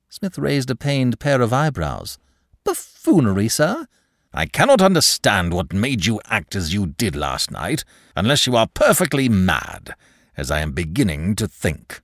Psmith 0.10 0.38
raised 0.38 0.70
a 0.70 0.76
pained 0.76 1.20
pair 1.20 1.42
of 1.42 1.52
eyebrows. 1.52 2.20
Buffoonery, 2.64 3.48
sir? 3.48 3.88
I 4.36 4.46
cannot 4.46 4.84
understand 4.84 5.52
what 5.52 5.74
made 5.74 6.06
you 6.06 6.22
act 6.26 6.56
as 6.56 6.76
you 6.76 6.86
did 6.86 7.16
last 7.16 7.50
night, 7.50 7.86
unless 8.16 8.46
you 8.46 8.56
are 8.56 8.68
perfectly 8.68 9.28
mad, 9.30 9.96
as 10.38 10.52
I 10.52 10.60
am 10.60 10.74
beginning 10.74 11.36
to 11.38 11.48
think. 11.48 12.04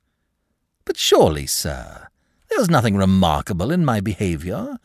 But 0.89 0.97
surely, 0.97 1.45
sir, 1.45 2.07
there 2.49 2.57
was 2.57 2.67
nothing 2.67 2.95
remarkable 2.95 3.71
in 3.71 3.85
my 3.85 3.99
behaviour. 4.01 4.79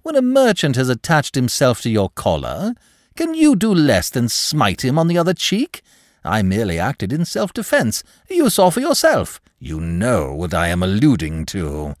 When 0.00 0.16
a 0.16 0.22
merchant 0.22 0.76
has 0.76 0.88
attached 0.88 1.34
himself 1.34 1.82
to 1.82 1.90
your 1.90 2.08
collar, 2.08 2.72
can 3.16 3.34
you 3.34 3.54
do 3.54 3.74
less 3.74 4.08
than 4.08 4.30
smite 4.30 4.82
him 4.82 4.98
on 4.98 5.08
the 5.08 5.18
other 5.18 5.34
cheek? 5.34 5.82
I 6.24 6.40
merely 6.40 6.78
acted 6.78 7.12
in 7.12 7.26
self-defence. 7.26 8.02
You 8.30 8.48
saw 8.48 8.70
for 8.70 8.80
yourself. 8.80 9.42
You 9.58 9.78
know 9.78 10.32
what 10.32 10.54
I 10.54 10.68
am 10.68 10.82
alluding 10.82 11.44
to. 11.46 11.96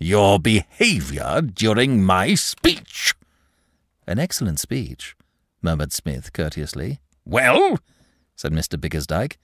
Your 0.00 0.40
behaviour 0.40 1.40
during 1.40 2.02
my 2.02 2.34
speech. 2.34 3.14
An 4.08 4.18
excellent 4.18 4.58
speech, 4.58 5.14
murmured 5.62 5.92
Psmith 5.92 6.32
courteously. 6.32 6.98
Well? 7.24 7.78
said 8.34 8.50
Mr. 8.50 8.76
Bickersdyke. 8.76 9.36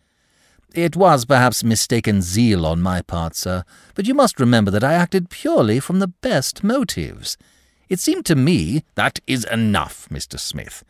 It 0.74 0.96
was 0.96 1.24
perhaps 1.24 1.62
mistaken 1.62 2.20
zeal 2.20 2.66
on 2.66 2.82
my 2.82 3.00
part, 3.00 3.36
sir, 3.36 3.62
but 3.94 4.08
you 4.08 4.14
must 4.14 4.40
remember 4.40 4.72
that 4.72 4.82
I 4.82 4.94
acted 4.94 5.30
purely 5.30 5.78
from 5.78 6.00
the 6.00 6.08
best 6.08 6.64
motives. 6.64 7.38
It 7.88 8.00
seemed 8.00 8.26
to 8.26 8.34
me 8.34 8.82
that 8.96 9.20
is 9.24 9.44
enough, 9.44 10.08
Mr. 10.08 10.36
Psmith. 10.36 10.82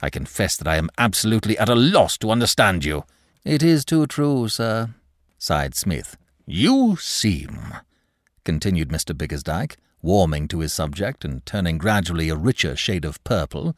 I 0.00 0.08
confess 0.08 0.56
that 0.56 0.66
I 0.66 0.76
am 0.76 0.88
absolutely 0.96 1.58
at 1.58 1.68
a 1.68 1.74
loss 1.74 2.16
to 2.18 2.30
understand 2.30 2.86
you. 2.86 3.04
It 3.44 3.62
is 3.62 3.84
too 3.84 4.06
true, 4.06 4.48
sir, 4.48 4.94
sighed 5.36 5.74
Psmith. 5.74 6.16
You 6.46 6.96
seem, 6.96 7.74
continued 8.44 8.88
Mr. 8.88 9.14
Bickersdyke, 9.14 9.76
warming 10.00 10.48
to 10.48 10.60
his 10.60 10.72
subject 10.72 11.22
and 11.22 11.44
turning 11.44 11.76
gradually 11.76 12.30
a 12.30 12.36
richer 12.36 12.74
shade 12.74 13.04
of 13.04 13.22
purple, 13.24 13.76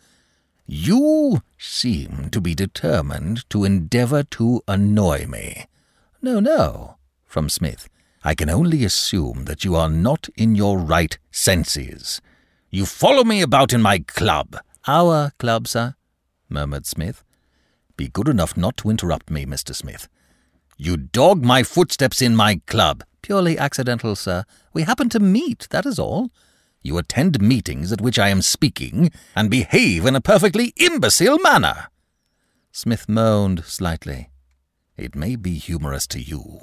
you 0.72 1.42
seem 1.58 2.28
to 2.30 2.40
be 2.40 2.54
determined 2.54 3.48
to 3.50 3.64
endeavour 3.64 4.22
to 4.22 4.62
annoy 4.68 5.26
me. 5.26 5.66
No, 6.22 6.38
no, 6.38 6.96
from 7.26 7.48
Psmith. 7.48 7.88
I 8.22 8.36
can 8.36 8.48
only 8.48 8.84
assume 8.84 9.46
that 9.46 9.64
you 9.64 9.74
are 9.74 9.90
not 9.90 10.28
in 10.36 10.54
your 10.54 10.78
right 10.78 11.18
senses. 11.32 12.20
You 12.70 12.86
follow 12.86 13.24
me 13.24 13.42
about 13.42 13.72
in 13.72 13.82
my 13.82 13.98
club. 13.98 14.58
Our 14.86 15.32
club, 15.40 15.66
sir, 15.66 15.96
murmured 16.48 16.86
Psmith. 16.86 17.24
Be 17.96 18.06
good 18.06 18.28
enough 18.28 18.56
not 18.56 18.76
to 18.78 18.90
interrupt 18.90 19.28
me, 19.28 19.44
Mr. 19.44 19.74
Psmith. 19.74 20.08
You 20.76 20.96
dog 20.96 21.42
my 21.42 21.64
footsteps 21.64 22.22
in 22.22 22.36
my 22.36 22.60
club. 22.68 23.02
Purely 23.22 23.58
accidental, 23.58 24.14
sir. 24.14 24.44
We 24.72 24.82
happened 24.82 25.10
to 25.12 25.20
meet, 25.20 25.66
that 25.70 25.84
is 25.84 25.98
all. 25.98 26.30
You 26.82 26.96
attend 26.96 27.42
meetings 27.42 27.92
at 27.92 28.00
which 28.00 28.18
I 28.18 28.28
am 28.28 28.42
speaking 28.42 29.10
and 29.36 29.50
behave 29.50 30.06
in 30.06 30.16
a 30.16 30.20
perfectly 30.20 30.72
imbecile 30.76 31.38
manner. 31.38 31.88
Psmith 32.72 33.08
moaned 33.08 33.64
slightly. 33.64 34.30
It 34.96 35.14
may 35.14 35.36
be 35.36 35.54
humorous 35.54 36.06
to 36.08 36.20
you, 36.20 36.60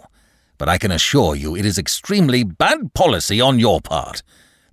but 0.58 0.70
I 0.70 0.78
can 0.78 0.92
assure 0.92 1.36
you 1.36 1.56
it 1.56 1.66
is 1.66 1.78
extremely 1.78 2.44
bad 2.44 2.94
policy 2.94 3.40
on 3.40 3.60
your 3.60 3.82
part. 3.82 4.24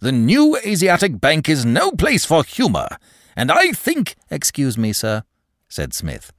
The 0.00 0.12
new 0.12 0.56
Asiatic 0.64 1.20
Bank 1.20 1.48
is 1.48 1.64
no 1.64 1.90
place 1.90 2.24
for 2.24 2.44
humour, 2.44 2.88
and 3.36 3.50
I 3.50 3.72
think. 3.72 4.16
Excuse 4.30 4.78
me, 4.78 4.92
sir, 4.92 5.24
said 5.68 5.92
Psmith. 5.92 6.32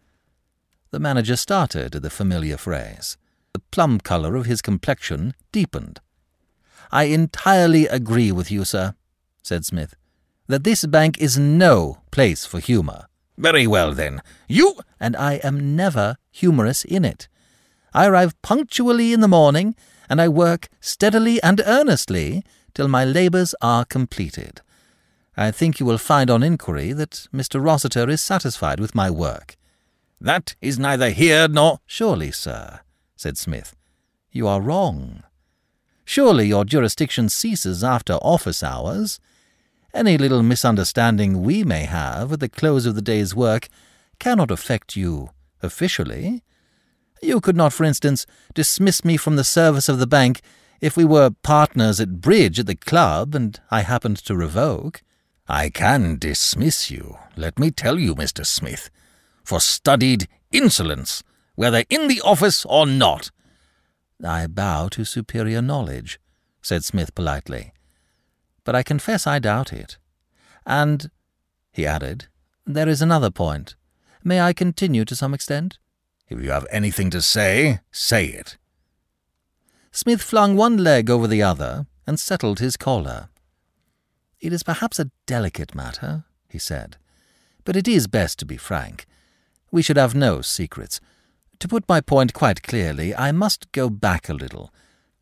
The 0.91 0.99
manager 0.99 1.35
started 1.35 1.95
at 1.95 2.01
the 2.01 2.09
familiar 2.09 2.57
phrase. 2.57 3.17
The 3.53 3.61
plum 3.71 3.99
colour 3.99 4.35
of 4.35 4.45
his 4.45 4.61
complexion 4.61 5.33
deepened. 5.51 5.99
I 6.91 7.05
entirely 7.05 7.87
agree 7.87 8.31
with 8.31 8.51
you, 8.51 8.65
sir, 8.65 8.95
said 9.41 9.65
Psmith, 9.65 9.95
that 10.47 10.63
this 10.63 10.85
bank 10.85 11.19
is 11.19 11.37
no 11.37 11.99
place 12.11 12.45
for 12.45 12.59
humour. 12.59 13.05
Very 13.37 13.67
well, 13.67 13.93
then. 13.93 14.21
You. 14.47 14.75
And 14.99 15.15
I 15.15 15.33
am 15.43 15.75
never 15.75 16.17
humorous 16.31 16.85
in 16.85 17.03
it. 17.03 17.27
I 17.93 18.07
arrive 18.07 18.41
punctually 18.41 19.13
in 19.13 19.19
the 19.19 19.27
morning, 19.27 19.75
and 20.09 20.21
I 20.21 20.27
work 20.27 20.69
steadily 20.79 21.41
and 21.43 21.61
earnestly 21.65 22.43
till 22.73 22.87
my 22.87 23.05
labours 23.05 23.55
are 23.61 23.85
completed. 23.85 24.61
I 25.37 25.51
think 25.51 25.79
you 25.79 25.85
will 25.85 25.97
find 25.97 26.29
on 26.29 26.43
inquiry 26.43 26.93
that 26.93 27.27
Mr. 27.33 27.63
Rossiter 27.63 28.09
is 28.09 28.21
satisfied 28.21 28.79
with 28.79 28.95
my 28.95 29.09
work. 29.09 29.57
That 30.21 30.55
is 30.61 30.79
neither 30.79 31.09
here 31.09 31.47
nor. 31.47 31.79
Surely, 31.85 32.31
sir, 32.31 32.79
said 33.17 33.37
Psmith, 33.37 33.75
you 34.31 34.47
are 34.47 34.61
wrong. 34.61 35.23
Surely 36.05 36.47
your 36.47 36.63
jurisdiction 36.63 37.29
ceases 37.29 37.83
after 37.83 38.13
office 38.13 38.63
hours. 38.63 39.19
Any 39.93 40.17
little 40.17 40.43
misunderstanding 40.43 41.41
we 41.41 41.63
may 41.63 41.85
have 41.85 42.31
at 42.31 42.39
the 42.39 42.47
close 42.49 42.85
of 42.85 42.93
the 42.95 43.01
day's 43.01 43.35
work 43.35 43.67
cannot 44.19 44.51
affect 44.51 44.95
you 44.95 45.31
officially. 45.63 46.43
You 47.21 47.41
could 47.41 47.55
not, 47.55 47.73
for 47.73 47.83
instance, 47.83 48.27
dismiss 48.53 49.03
me 49.03 49.17
from 49.17 49.35
the 49.35 49.43
service 49.43 49.89
of 49.89 49.97
the 49.97 50.07
bank 50.07 50.41
if 50.79 50.95
we 50.95 51.05
were 51.05 51.31
partners 51.31 51.99
at 51.99 52.21
bridge 52.21 52.59
at 52.59 52.67
the 52.67 52.75
club 52.75 53.33
and 53.33 53.59
I 53.71 53.81
happened 53.81 54.17
to 54.17 54.35
revoke. 54.35 55.01
I 55.47 55.69
can 55.69 56.17
dismiss 56.17 56.91
you, 56.91 57.17
let 57.35 57.57
me 57.57 57.71
tell 57.71 57.97
you, 57.99 58.15
Mr. 58.15 58.45
Psmith, 58.45 58.89
for 59.43 59.59
studied 59.59 60.27
insolence, 60.51 61.23
whether 61.55 61.83
in 61.89 62.07
the 62.07 62.21
office 62.21 62.65
or 62.65 62.85
not. 62.85 63.31
I 64.23 64.47
bow 64.47 64.87
to 64.89 65.05
superior 65.05 65.61
knowledge, 65.61 66.19
said 66.61 66.83
Psmith 66.83 67.13
politely 67.15 67.73
but 68.65 68.75
I 68.75 68.83
confess 68.83 69.25
I 69.25 69.39
doubt 69.39 69.71
it. 69.71 69.97
And, 70.65 71.09
he 71.71 71.85
added, 71.85 72.25
there 72.65 72.89
is 72.89 73.01
another 73.01 73.31
point. 73.31 73.75
May 74.23 74.41
I 74.41 74.51
continue 74.51 75.05
to 75.05 75.15
some 75.15 75.33
extent? 75.33 75.77
If 76.27 76.41
you 76.41 76.49
have 76.49 76.65
anything 76.71 77.11
to 77.11 77.21
say, 77.21 77.79
say 77.91 78.25
it. 78.25 78.57
Psmith 79.91 80.21
flung 80.21 80.57
one 80.57 80.77
leg 80.77 81.09
over 81.09 81.27
the 81.27 81.43
other 81.43 81.85
and 82.07 82.19
settled 82.19 82.59
his 82.59 82.75
collar. 82.75 83.29
It 84.41 84.51
is 84.51 84.63
perhaps 84.63 84.99
a 84.99 85.11
delicate 85.27 85.75
matter, 85.75 86.25
he 86.49 86.57
said, 86.57 86.97
but 87.63 87.75
it 87.75 87.87
is 87.87 88.07
best 88.07 88.39
to 88.39 88.45
be 88.45 88.57
frank. 88.57 89.05
We 89.71 89.83
should 89.83 89.97
have 89.97 90.15
no 90.15 90.41
secrets. 90.41 90.99
To 91.59 91.67
put 91.67 91.87
my 91.87 92.01
point 92.01 92.33
quite 92.33 92.63
clearly, 92.63 93.15
I 93.15 93.31
must 93.31 93.71
go 93.71 93.89
back 93.89 94.27
a 94.29 94.33
little 94.33 94.73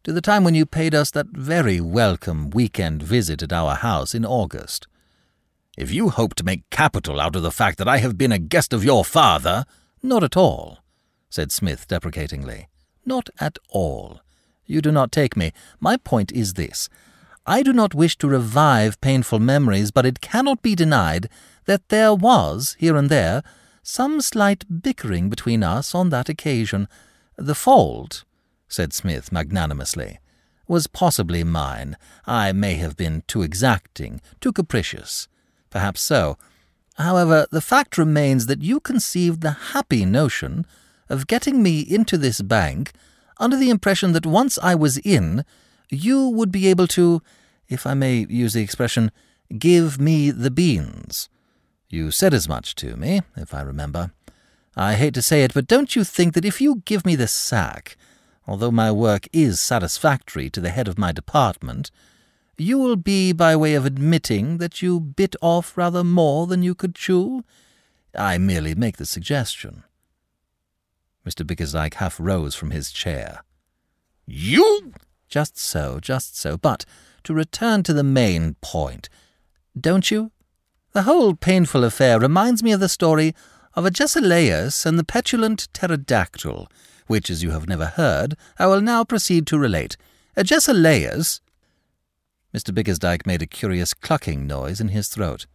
to 0.03 0.11
the 0.11 0.21
time 0.21 0.43
when 0.43 0.55
you 0.55 0.65
paid 0.65 0.93
us 0.93 1.11
that 1.11 1.27
very 1.27 1.79
welcome 1.79 2.49
weekend 2.49 3.01
visit 3.01 3.41
at 3.41 3.53
our 3.53 3.75
house 3.75 4.13
in 4.13 4.25
August. 4.25 4.87
If 5.77 5.91
you 5.91 6.09
hope 6.09 6.35
to 6.35 6.43
make 6.43 6.69
capital 6.69 7.21
out 7.21 7.35
of 7.35 7.43
the 7.43 7.51
fact 7.51 7.77
that 7.77 7.87
I 7.87 7.99
have 7.99 8.17
been 8.17 8.31
a 8.31 8.39
guest 8.39 8.73
of 8.73 8.83
your 8.83 9.05
father, 9.05 9.65
not 10.01 10.23
at 10.23 10.35
all, 10.35 10.79
said 11.29 11.51
Psmith 11.51 11.87
deprecatingly. 11.87 12.67
Not 13.05 13.29
at 13.39 13.57
all. 13.69 14.19
You 14.65 14.81
do 14.81 14.91
not 14.91 15.11
take 15.11 15.37
me. 15.37 15.51
My 15.79 15.97
point 15.97 16.31
is 16.31 16.53
this. 16.53 16.89
I 17.45 17.63
do 17.63 17.73
not 17.73 17.95
wish 17.95 18.17
to 18.17 18.27
revive 18.27 19.01
painful 19.01 19.39
memories, 19.39 19.91
but 19.91 20.05
it 20.05 20.21
cannot 20.21 20.61
be 20.61 20.75
denied 20.75 21.29
that 21.65 21.89
there 21.89 22.13
was, 22.13 22.75
here 22.79 22.97
and 22.97 23.09
there, 23.09 23.43
some 23.83 24.21
slight 24.21 24.81
bickering 24.81 25.29
between 25.29 25.61
us 25.61 25.93
on 25.93 26.09
that 26.09 26.29
occasion. 26.29 26.87
The 27.37 27.53
fault, 27.53 28.23
said 28.67 28.93
Psmith 28.93 29.31
magnanimously, 29.31 30.19
was 30.67 30.87
possibly 30.87 31.43
mine. 31.43 31.97
I 32.25 32.53
may 32.53 32.75
have 32.75 32.95
been 32.95 33.23
too 33.27 33.43
exacting, 33.43 34.21
too 34.39 34.53
capricious. 34.53 35.27
Perhaps 35.69 36.01
so. 36.01 36.37
However, 36.95 37.45
the 37.51 37.61
fact 37.61 37.97
remains 37.97 38.45
that 38.45 38.61
you 38.61 38.79
conceived 38.79 39.41
the 39.41 39.51
happy 39.73 40.05
notion 40.05 40.65
of 41.09 41.27
getting 41.27 41.61
me 41.61 41.81
into 41.81 42.17
this 42.17 42.41
bank 42.41 42.93
under 43.39 43.57
the 43.57 43.69
impression 43.69 44.13
that 44.13 44.25
once 44.25 44.57
I 44.61 44.75
was 44.75 44.97
in, 44.99 45.43
you 45.89 46.29
would 46.29 46.51
be 46.51 46.67
able 46.67 46.87
to, 46.87 47.21
if 47.67 47.85
I 47.85 47.93
may 47.93 48.25
use 48.29 48.53
the 48.53 48.61
expression, 48.61 49.11
give 49.57 49.99
me 49.99 50.31
the 50.31 50.51
beans. 50.51 51.29
You 51.93 52.09
said 52.09 52.33
as 52.33 52.49
much 52.49 52.73
to 52.77 52.97
me, 52.97 53.21
if 53.37 53.53
I 53.53 53.61
remember. 53.61 54.13
I 54.75 54.95
hate 54.95 55.13
to 55.13 55.21
say 55.21 55.43
it, 55.43 55.53
but 55.53 55.67
don't 55.67 55.95
you 55.95 56.03
think 56.03 56.33
that 56.33 56.43
if 56.43 56.59
you 56.59 56.81
give 56.85 57.05
me 57.05 57.15
the 57.15 57.27
sack, 57.27 57.97
although 58.47 58.71
my 58.71 58.91
work 58.91 59.27
is 59.31 59.61
satisfactory 59.61 60.49
to 60.49 60.59
the 60.59 60.71
head 60.71 60.87
of 60.87 60.97
my 60.97 61.11
department, 61.11 61.91
you 62.57 62.79
will 62.79 62.95
be 62.95 63.31
by 63.31 63.55
way 63.55 63.75
of 63.75 63.85
admitting 63.85 64.57
that 64.57 64.81
you 64.81 64.99
bit 64.99 65.35
off 65.39 65.77
rather 65.77 66.03
more 66.03 66.47
than 66.47 66.63
you 66.63 66.73
could 66.73 66.95
chew? 66.95 67.43
I 68.17 68.39
merely 68.39 68.73
make 68.73 68.97
the 68.97 69.05
suggestion. 69.05 69.83
Mr. 71.23 71.45
Bickersdyke 71.45 71.93
half 71.93 72.19
rose 72.19 72.55
from 72.55 72.71
his 72.71 72.91
chair. 72.91 73.43
You? 74.25 74.93
Just 75.29 75.59
so, 75.59 75.99
just 75.99 76.39
so. 76.39 76.57
But 76.57 76.85
to 77.23 77.35
return 77.35 77.83
to 77.83 77.93
the 77.93 78.03
main 78.03 78.55
point, 78.61 79.09
don't 79.79 80.09
you? 80.09 80.31
The 80.93 81.03
whole 81.03 81.33
painful 81.35 81.83
affair 81.83 82.19
reminds 82.19 82.63
me 82.63 82.71
of 82.71 82.79
the 82.79 82.89
story 82.89 83.35
of 83.73 83.85
Agesilaus 83.85 84.85
and 84.85 84.97
the 84.97 85.03
petulant 85.03 85.67
pterodactyl 85.73 86.67
which, 87.07 87.29
as 87.29 87.43
you 87.43 87.51
have 87.51 87.67
never 87.67 87.87
heard, 87.87 88.35
I 88.57 88.67
will 88.67 88.81
now 88.81 89.03
proceed 89.03 89.47
to 89.47 89.59
relate. 89.59 89.97
Agesilaus. 90.37 91.41
Mr. 92.53 92.73
Bickersdyke 92.73 93.25
made 93.25 93.41
a 93.41 93.47
curious 93.47 93.93
clucking 93.93 94.45
noise 94.45 94.79
in 94.79 94.89
his 94.89 95.07
throat. 95.07 95.45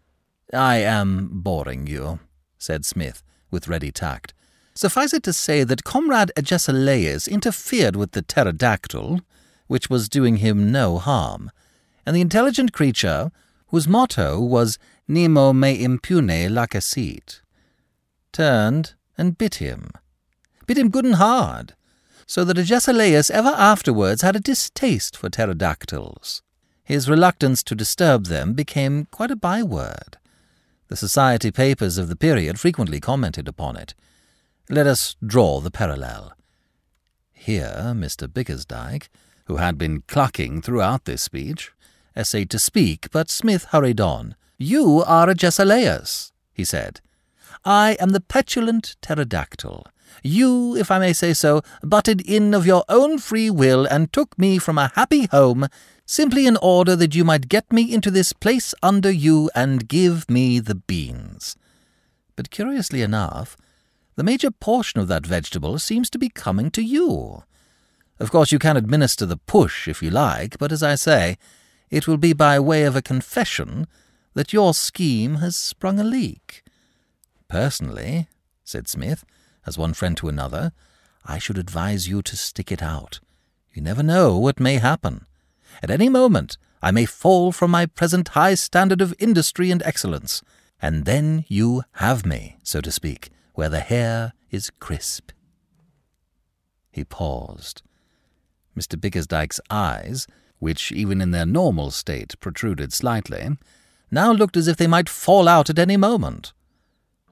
I 0.52 0.76
am 0.76 1.28
boring 1.32 1.86
you, 1.86 2.20
said 2.58 2.84
Psmith, 2.84 3.22
with 3.50 3.68
ready 3.68 3.92
tact. 3.92 4.34
Suffice 4.74 5.12
it 5.12 5.22
to 5.24 5.32
say 5.32 5.64
that 5.64 5.84
Comrade 5.84 6.32
Agesilaus 6.36 7.28
interfered 7.28 7.96
with 7.96 8.12
the 8.12 8.22
pterodactyl, 8.22 9.20
which 9.66 9.90
was 9.90 10.08
doing 10.08 10.36
him 10.36 10.72
no 10.72 10.98
harm, 10.98 11.50
and 12.06 12.14
the 12.16 12.20
intelligent 12.20 12.72
creature, 12.72 13.30
whose 13.68 13.88
motto 13.88 14.40
was 14.40 14.78
Nemo 15.06 15.52
me 15.52 15.82
impune 15.82 16.48
lacessit, 16.50 17.40
turned 18.32 18.94
and 19.16 19.38
bit 19.38 19.56
him 19.56 19.90
bit 20.68 20.78
him 20.78 20.90
good 20.90 21.06
and 21.06 21.16
hard, 21.16 21.74
so 22.26 22.44
that 22.44 22.58
Agesilaus 22.58 23.30
ever 23.30 23.48
afterwards 23.48 24.22
had 24.22 24.36
a 24.36 24.40
distaste 24.40 25.16
for 25.16 25.30
pterodactyls. 25.30 26.42
His 26.84 27.08
reluctance 27.08 27.62
to 27.64 27.74
disturb 27.74 28.26
them 28.26 28.52
became 28.52 29.06
quite 29.10 29.30
a 29.30 29.36
byword. 29.36 30.18
The 30.88 30.96
society 30.96 31.50
papers 31.50 31.96
of 31.96 32.08
the 32.08 32.16
period 32.16 32.60
frequently 32.60 33.00
commented 33.00 33.48
upon 33.48 33.76
it. 33.76 33.94
Let 34.68 34.86
us 34.86 35.16
draw 35.26 35.60
the 35.60 35.70
parallel. 35.70 36.32
Here 37.32 37.94
Mr. 37.96 38.28
Bickersdyke, 38.28 39.08
who 39.46 39.56
had 39.56 39.78
been 39.78 40.02
clucking 40.06 40.60
throughout 40.60 41.06
this 41.06 41.22
speech, 41.22 41.72
essayed 42.18 42.50
to 42.50 42.58
speak, 42.58 43.08
but 43.12 43.30
Psmith 43.30 43.64
hurried 43.66 44.00
on. 44.00 44.34
You 44.58 45.04
are 45.06 45.30
a 45.30 45.34
Agesilaus, 45.34 46.32
he 46.52 46.64
said. 46.64 47.00
I 47.64 47.96
am 48.00 48.10
the 48.10 48.20
petulant 48.20 48.96
pterodactyl. 49.00 49.86
You, 50.22 50.76
if 50.76 50.90
I 50.90 50.98
may 50.98 51.12
say 51.12 51.32
so, 51.32 51.62
butted 51.82 52.20
in 52.20 52.54
of 52.54 52.66
your 52.66 52.84
own 52.88 53.18
free 53.18 53.50
will 53.50 53.86
and 53.86 54.12
took 54.12 54.36
me 54.38 54.58
from 54.58 54.78
a 54.78 54.92
happy 54.94 55.26
home 55.26 55.68
simply 56.06 56.46
in 56.46 56.56
order 56.56 56.96
that 56.96 57.14
you 57.14 57.24
might 57.24 57.48
get 57.48 57.70
me 57.72 57.92
into 57.92 58.10
this 58.10 58.32
place 58.32 58.74
under 58.82 59.10
you 59.10 59.50
and 59.54 59.88
give 59.88 60.28
me 60.28 60.58
the 60.58 60.74
beans. 60.74 61.54
But 62.34 62.50
curiously 62.50 63.02
enough, 63.02 63.56
the 64.16 64.24
major 64.24 64.50
portion 64.50 65.00
of 65.00 65.08
that 65.08 65.26
vegetable 65.26 65.78
seems 65.78 66.10
to 66.10 66.18
be 66.18 66.28
coming 66.28 66.70
to 66.72 66.82
you. 66.82 67.44
Of 68.18 68.32
course, 68.32 68.50
you 68.50 68.58
can 68.58 68.76
administer 68.76 69.26
the 69.26 69.36
push 69.36 69.86
if 69.86 70.02
you 70.02 70.10
like, 70.10 70.58
but 70.58 70.72
as 70.72 70.82
I 70.82 70.96
say, 70.96 71.36
it 71.90 72.06
will 72.06 72.16
be 72.16 72.32
by 72.32 72.58
way 72.58 72.84
of 72.84 72.96
a 72.96 73.02
confession 73.02 73.86
that 74.34 74.52
your 74.52 74.74
scheme 74.74 75.36
has 75.36 75.56
sprung 75.56 75.98
a 75.98 76.04
leak. 76.04 76.62
Personally, 77.48 78.28
said 78.64 78.88
Psmith, 78.88 79.24
as 79.66 79.78
one 79.78 79.94
friend 79.94 80.16
to 80.18 80.28
another, 80.28 80.72
I 81.24 81.38
should 81.38 81.58
advise 81.58 82.08
you 82.08 82.22
to 82.22 82.36
stick 82.36 82.70
it 82.70 82.82
out. 82.82 83.20
You 83.72 83.82
never 83.82 84.02
know 84.02 84.38
what 84.38 84.60
may 84.60 84.76
happen. 84.76 85.26
At 85.82 85.90
any 85.90 86.08
moment, 86.08 86.56
I 86.82 86.90
may 86.90 87.04
fall 87.04 87.52
from 87.52 87.70
my 87.70 87.86
present 87.86 88.28
high 88.28 88.54
standard 88.54 89.00
of 89.00 89.14
industry 89.18 89.70
and 89.70 89.82
excellence, 89.82 90.42
and 90.80 91.04
then 91.04 91.44
you 91.48 91.82
have 91.92 92.24
me, 92.24 92.56
so 92.62 92.80
to 92.80 92.92
speak, 92.92 93.30
where 93.54 93.68
the 93.68 93.80
hair 93.80 94.32
is 94.50 94.70
crisp. 94.78 95.32
He 96.90 97.04
paused. 97.04 97.82
Mr. 98.76 98.98
Bickersdyke's 98.98 99.60
eyes, 99.70 100.26
which 100.58 100.92
even 100.92 101.20
in 101.20 101.30
their 101.30 101.46
normal 101.46 101.90
state 101.90 102.34
protruded 102.40 102.92
slightly, 102.92 103.56
now 104.10 104.32
looked 104.32 104.56
as 104.56 104.68
if 104.68 104.76
they 104.76 104.86
might 104.86 105.08
fall 105.08 105.48
out 105.48 105.70
at 105.70 105.78
any 105.78 105.96
moment. 105.96 106.52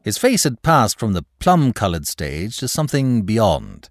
His 0.02 0.18
face 0.18 0.44
had 0.44 0.62
passed 0.62 0.98
from 0.98 1.14
the 1.14 1.24
plum 1.40 1.72
coloured 1.72 2.06
stage 2.06 2.56
to 2.58 2.68
something 2.68 3.22
beyond. 3.22 3.88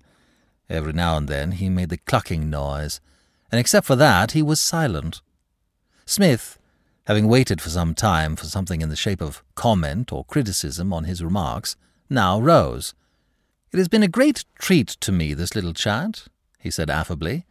Every 0.69 0.93
now 0.93 1.17
and 1.17 1.27
then 1.27 1.51
he 1.51 1.69
made 1.69 1.89
the 1.89 1.97
clucking 1.97 2.49
noise, 2.49 3.01
and 3.51 3.59
except 3.59 3.85
for 3.85 3.95
that 3.97 4.31
he 4.31 4.41
was 4.41 4.61
silent. 4.61 5.21
Psmith, 6.05 6.57
having 7.07 7.27
waited 7.27 7.61
for 7.61 7.69
some 7.69 7.93
time 7.93 8.35
for 8.35 8.45
something 8.45 8.81
in 8.81 8.89
the 8.89 8.95
shape 8.95 9.21
of 9.21 9.43
comment 9.55 10.11
or 10.11 10.25
criticism 10.25 10.93
on 10.93 11.03
his 11.03 11.23
remarks, 11.23 11.75
now 12.09 12.39
rose. 12.39 12.93
It 13.71 13.77
has 13.77 13.87
been 13.87 14.03
a 14.03 14.07
great 14.07 14.45
treat 14.59 14.87
to 14.87 15.11
me, 15.11 15.33
this 15.33 15.53
little 15.53 15.73
chat, 15.73 16.27
he 16.59 16.71
said 16.71 16.89
affably, 16.89 17.45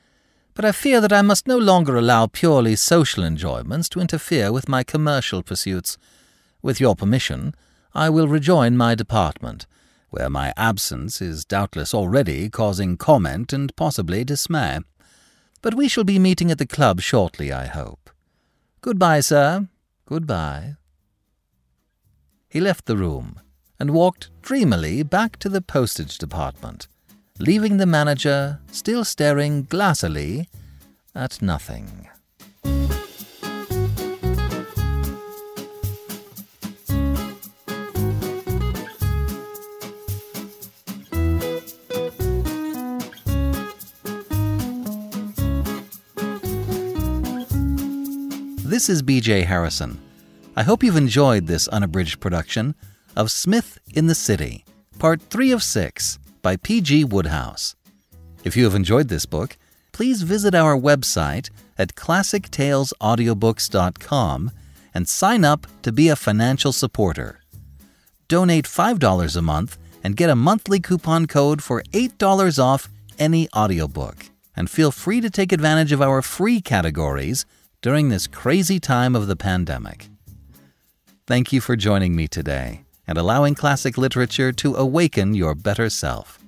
but 0.55 0.65
I 0.65 0.73
fear 0.73 1.01
that 1.01 1.13
I 1.13 1.23
must 1.23 1.49
no 1.49 1.59
longer 1.59 1.97
allow 1.97 2.27
purely 2.27 2.77
social 2.77 3.25
enjoyments 3.25 3.89
to 3.91 4.01
interfere 4.01 4.53
with 4.53 4.69
my 4.69 4.83
commercial 4.85 5.43
pursuits. 5.43 5.99
With 6.63 6.81
your 6.81 6.95
permission, 6.95 7.55
I 7.93 8.09
will 8.09 8.29
rejoin 8.29 8.77
my 8.77 8.95
department, 8.95 9.67
where 10.11 10.31
my 10.31 10.53
absence 10.57 11.21
is 11.21 11.45
doubtless 11.45 11.93
already 11.93 12.49
causing 12.49 12.97
comment 12.97 13.53
and 13.53 13.75
possibly 13.77 14.25
dismay. 14.25 14.79
But 15.61 15.75
we 15.75 15.89
shall 15.89 16.05
be 16.05 16.19
meeting 16.19 16.51
at 16.51 16.59
the 16.59 16.67
club 16.67 17.01
shortly, 17.01 17.53
I 17.53 17.67
hope. 17.67 18.11
Good-bye, 18.81 19.21
sir. 19.21 19.69
Good-bye. 20.07 20.77
He 22.49 22.61
left 22.61 22.87
the 22.87 22.97
room 22.97 23.41
and 23.81 23.91
walked 23.91 24.31
dreamily 24.41 25.03
back 25.03 25.39
to 25.39 25.49
the 25.49 25.61
postage 25.61 26.19
department, 26.19 26.87
leaving 27.41 27.79
the 27.79 27.87
manager 27.87 28.61
still 28.71 29.05
staring 29.05 29.65
glassily 29.67 30.47
at 31.17 31.43
nothing. 31.43 32.09
This 48.65 48.89
is 48.89 49.03
BJ 49.03 49.45
Harrison. 49.45 50.01
I 50.57 50.63
hope 50.63 50.85
you've 50.85 50.97
enjoyed 50.97 51.49
this 51.49 51.67
unabridged 51.69 52.21
production 52.21 52.77
of 53.17 53.31
Psmith 53.31 53.79
in 53.93 54.07
the 54.07 54.15
City, 54.15 54.65
Part 54.99 55.21
3 55.21 55.51
of 55.51 55.63
6 55.65 56.19
by 56.45 56.55
P.G. 56.57 57.05
Wodehouse. 57.07 57.75
If 58.45 58.55
you 58.55 58.63
have 58.65 58.75
enjoyed 58.75 59.09
this 59.09 59.25
book, 59.25 59.57
please 59.93 60.21
visit 60.21 60.55
our 60.55 60.77
website 60.77 61.49
at 61.79 61.95
classictalesaudiobooks.com 61.95 64.51
and 64.93 65.09
sign 65.09 65.45
up 65.45 65.67
to 65.83 65.91
be 65.91 66.11
a 66.11 66.17
financial 66.17 66.73
supporter. 66.73 67.41
Donate 68.29 68.67
$5 68.67 69.37
a 69.37 69.43
month 69.43 69.79
and 70.05 70.17
get 70.17 70.29
a 70.29 70.37
monthly 70.37 70.81
coupon 70.81 71.27
code 71.27 71.63
for 71.63 71.83
$8 71.93 72.63
off 72.63 72.91
any 73.19 73.49
audiobook. 73.57 74.27
And 74.55 74.69
feel 74.69 74.93
free 74.93 75.23
to 75.23 75.31
take 75.31 75.51
advantage 75.51 75.93
of 75.93 76.03
our 76.03 76.21
free 76.21 76.61
categories 76.61 77.47
during 77.81 78.11
this 78.11 78.27
crazy 78.27 78.79
time 78.79 79.17
of 79.17 79.29
the 79.29 79.37
pandemic. 79.37 80.11
Thank 81.27 81.55
you 81.55 81.63
for 81.63 81.75
joining 81.75 82.15
me 82.15 82.29
today 82.29 82.85
and 83.07 83.19
allowing 83.19 83.55
classic 83.55 83.99
literature 83.99 84.53
to 84.53 84.77
awaken 84.77 85.35
your 85.35 85.55
better 85.55 85.91
self. 85.91 86.39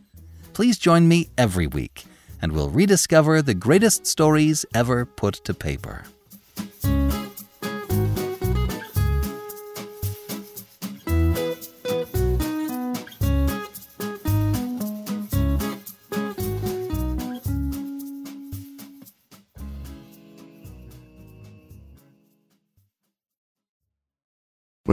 Please 0.53 0.79
join 0.79 1.07
me 1.07 1.29
every 1.37 1.67
week, 1.67 2.05
and 2.41 2.53
we'll 2.53 2.71
rediscover 2.71 3.43
the 3.43 3.55
greatest 3.55 4.07
stories 4.07 4.65
ever 4.75 5.05
put 5.05 5.35
to 5.45 5.53
paper. 5.55 6.05